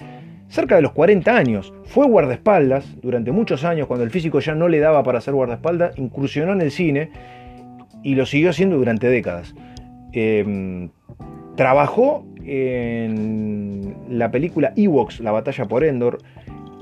[0.49, 1.73] cerca de los 40 años.
[1.85, 5.97] Fue guardaespaldas durante muchos años, cuando el físico ya no le daba para ser guardaespaldas,
[5.97, 7.09] incursionó en el cine
[8.03, 9.55] y lo siguió haciendo durante décadas.
[10.11, 10.89] Em,
[11.55, 16.17] trabajó en la película Ewoks, La batalla por Endor,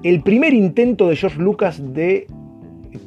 [0.01, 2.25] el primer intento de George Lucas de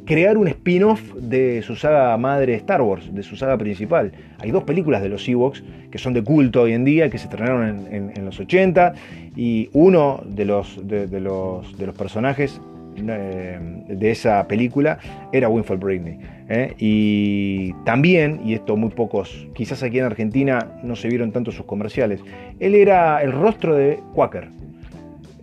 [0.05, 4.13] crear un spin-off de su saga madre Star Wars, de su saga principal.
[4.39, 7.25] Hay dos películas de los Ewoks que son de culto hoy en día, que se
[7.25, 8.95] estrenaron en, los 80,
[9.37, 12.61] y uno de los, de, los, de los personajes
[12.97, 13.59] eh,
[13.89, 14.99] de esa película
[15.33, 16.19] era Winfield Britney.
[16.49, 16.75] ¿eh?
[16.79, 21.67] Y también, y esto muy pocos, quizás aquí en Argentina no se vieron tanto sus
[21.67, 22.21] comerciales,
[22.59, 24.49] él era el rostro de Quaker,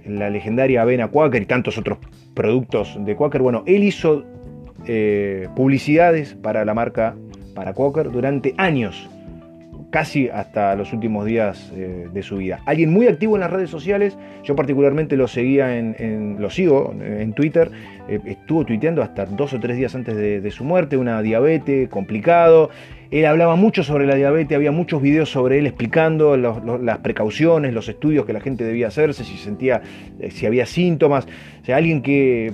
[0.05, 1.99] la legendaria avena Quaker y tantos otros
[2.39, 3.41] productos de Quaker.
[3.41, 4.23] Bueno, él hizo
[4.87, 7.13] eh, publicidades para la marca,
[7.53, 9.09] para Quaker, durante años,
[9.89, 12.59] casi hasta los últimos días eh, de su vida.
[12.65, 17.33] Alguien muy activo en las redes sociales, yo particularmente lo seguía en, lo sigo en
[17.33, 17.71] Twitter,
[18.07, 22.69] eh, estuvo tuiteando hasta dos o tres días antes de, su muerte, una diabetes complicado.
[23.11, 27.89] Él hablaba mucho sobre la diabetes, había muchos videos sobre él explicando las precauciones, los
[27.89, 29.81] estudios que la gente debía hacerse, si sentía,
[30.19, 31.25] eh, si había síntomas.
[31.61, 32.53] O sea, alguien que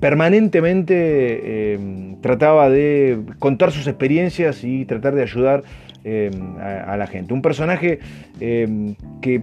[0.00, 1.78] permanentemente
[2.20, 5.64] trataba de contar sus experiencias y tratar de ayudar
[6.06, 7.32] a, la gente.
[7.32, 7.98] Un personaje
[8.38, 9.42] que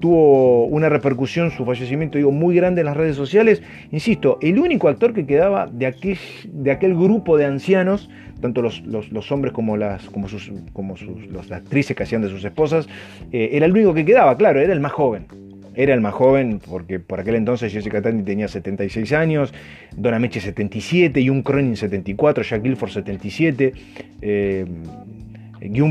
[0.00, 3.62] tuvo una repercusión, su fallecimiento, digo, muy grande en las redes sociales.
[3.90, 6.18] Insisto, el único actor que quedaba de aquel,
[6.52, 8.10] de aquel grupo de ancianos
[8.44, 12.44] tanto los, hombres como las, como sus, como sus, las actrices que hacían de sus
[12.44, 12.86] esposas,
[13.32, 15.26] eh, era el único que quedaba, claro, era el más joven.
[15.74, 19.54] Era el más joven, porque por aquel entonces Jessica Tandy tenía 76 años,
[19.96, 23.72] Donna Meche 77, y un Cronin 74, Jack Guilford 77,
[24.20, 24.66] eh,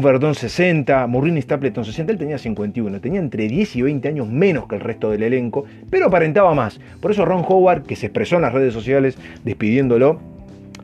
[0.01, 4.67] Verdon 60, Maureen Stapleton 60, él tenía 51, tenía entre 10 y 20 años menos
[4.67, 6.79] que el resto del elenco, pero aparentaba más.
[7.01, 10.19] Por eso Ron Howard, que se expresó en las redes sociales despidiéndolo,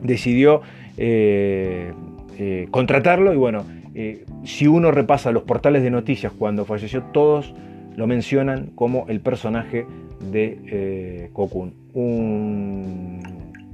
[0.02, 0.62] decidió
[0.96, 1.92] eh,
[2.38, 3.64] eh, contratarlo y bueno,
[3.94, 7.54] eh, si uno repasa los portales de noticias cuando falleció, todos
[7.96, 9.86] lo mencionan como el personaje
[10.32, 13.20] de Cocoon, un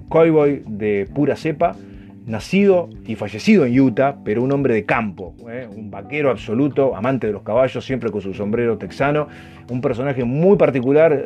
[0.08, 1.74] cowboy de pura cepa,
[2.26, 5.34] nacido y fallecido en Utah, pero un hombre de campo,
[5.74, 9.28] un vaquero absoluto, amante de los caballos, siempre con su sombrero texano,
[9.70, 11.24] un personaje muy particular,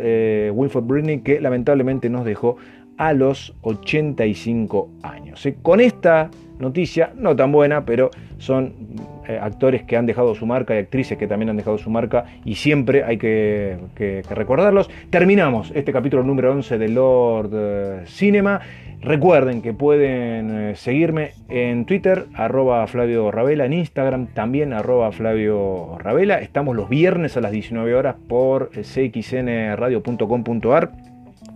[0.52, 2.56] Wilford Britney, que lamentablemente nos dejó
[3.00, 5.44] a los 85 años.
[5.46, 5.56] ¿eh?
[5.62, 8.74] Con esta noticia, no tan buena, pero son
[9.26, 12.26] eh, actores que han dejado su marca y actrices que también han dejado su marca
[12.44, 13.78] y siempre hay que,
[14.28, 14.90] recordarlos.
[15.08, 18.60] Terminamos este capítulo número 11 de Lord eh, Cinema.
[19.00, 26.40] Recuerden que pueden seguirme en Twitter, arroba Flavio Ravela, en Instagram también arroba Flavio Ravela.
[26.40, 31.09] Estamos los viernes a las 19 horas por cxnradio.com.ar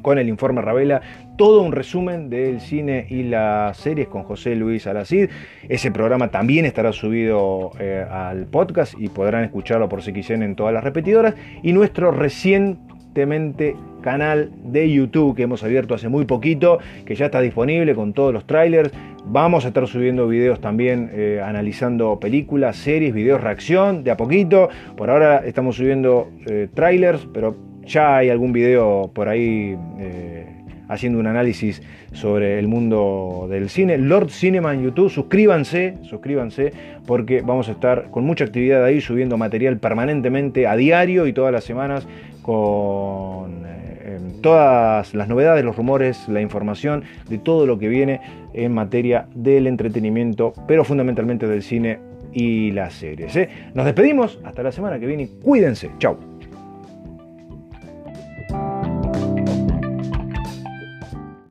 [0.05, 1.01] con el informe Ravela,
[1.39, 5.31] todo un resumen del cine y las series con José Luis Alacid.
[5.67, 10.75] Ese programa también estará subido eh, al podcast y podrán escucharlo por CXN en todas
[10.75, 11.35] las repetidoras.
[11.63, 17.41] Y nuestro recientemente canal de YouTube que hemos abierto hace muy poquito, que ya está
[17.41, 18.93] disponible con todos los trailers.
[19.25, 24.69] Vamos a estar subiendo videos también eh, analizando películas, series, videos reacción de a poquito.
[24.99, 27.57] Por ahora estamos subiendo eh, trailers, pero
[27.87, 30.47] ya hay algún video por ahí eh,
[30.89, 31.83] haciendo un análisis
[32.13, 33.99] sobre el mundo del cine.
[33.99, 36.73] Lord Cinema en YouTube, suscríbanse, suscríbanse,
[37.07, 41.53] porque vamos a estar con mucha actividad ahí, subiendo material permanentemente a diario y todas
[41.53, 42.07] las semanas
[42.43, 48.21] con eh, todas las novedades, los rumores, la información de todo lo que viene
[48.53, 51.99] en materia del entretenimiento, pero fundamentalmente del cine
[52.33, 53.35] y las series.
[53.37, 53.49] ¿eh?
[53.75, 55.29] Nos despedimos hasta la semana que viene.
[55.43, 55.91] Cuídense.
[55.99, 56.34] Chao.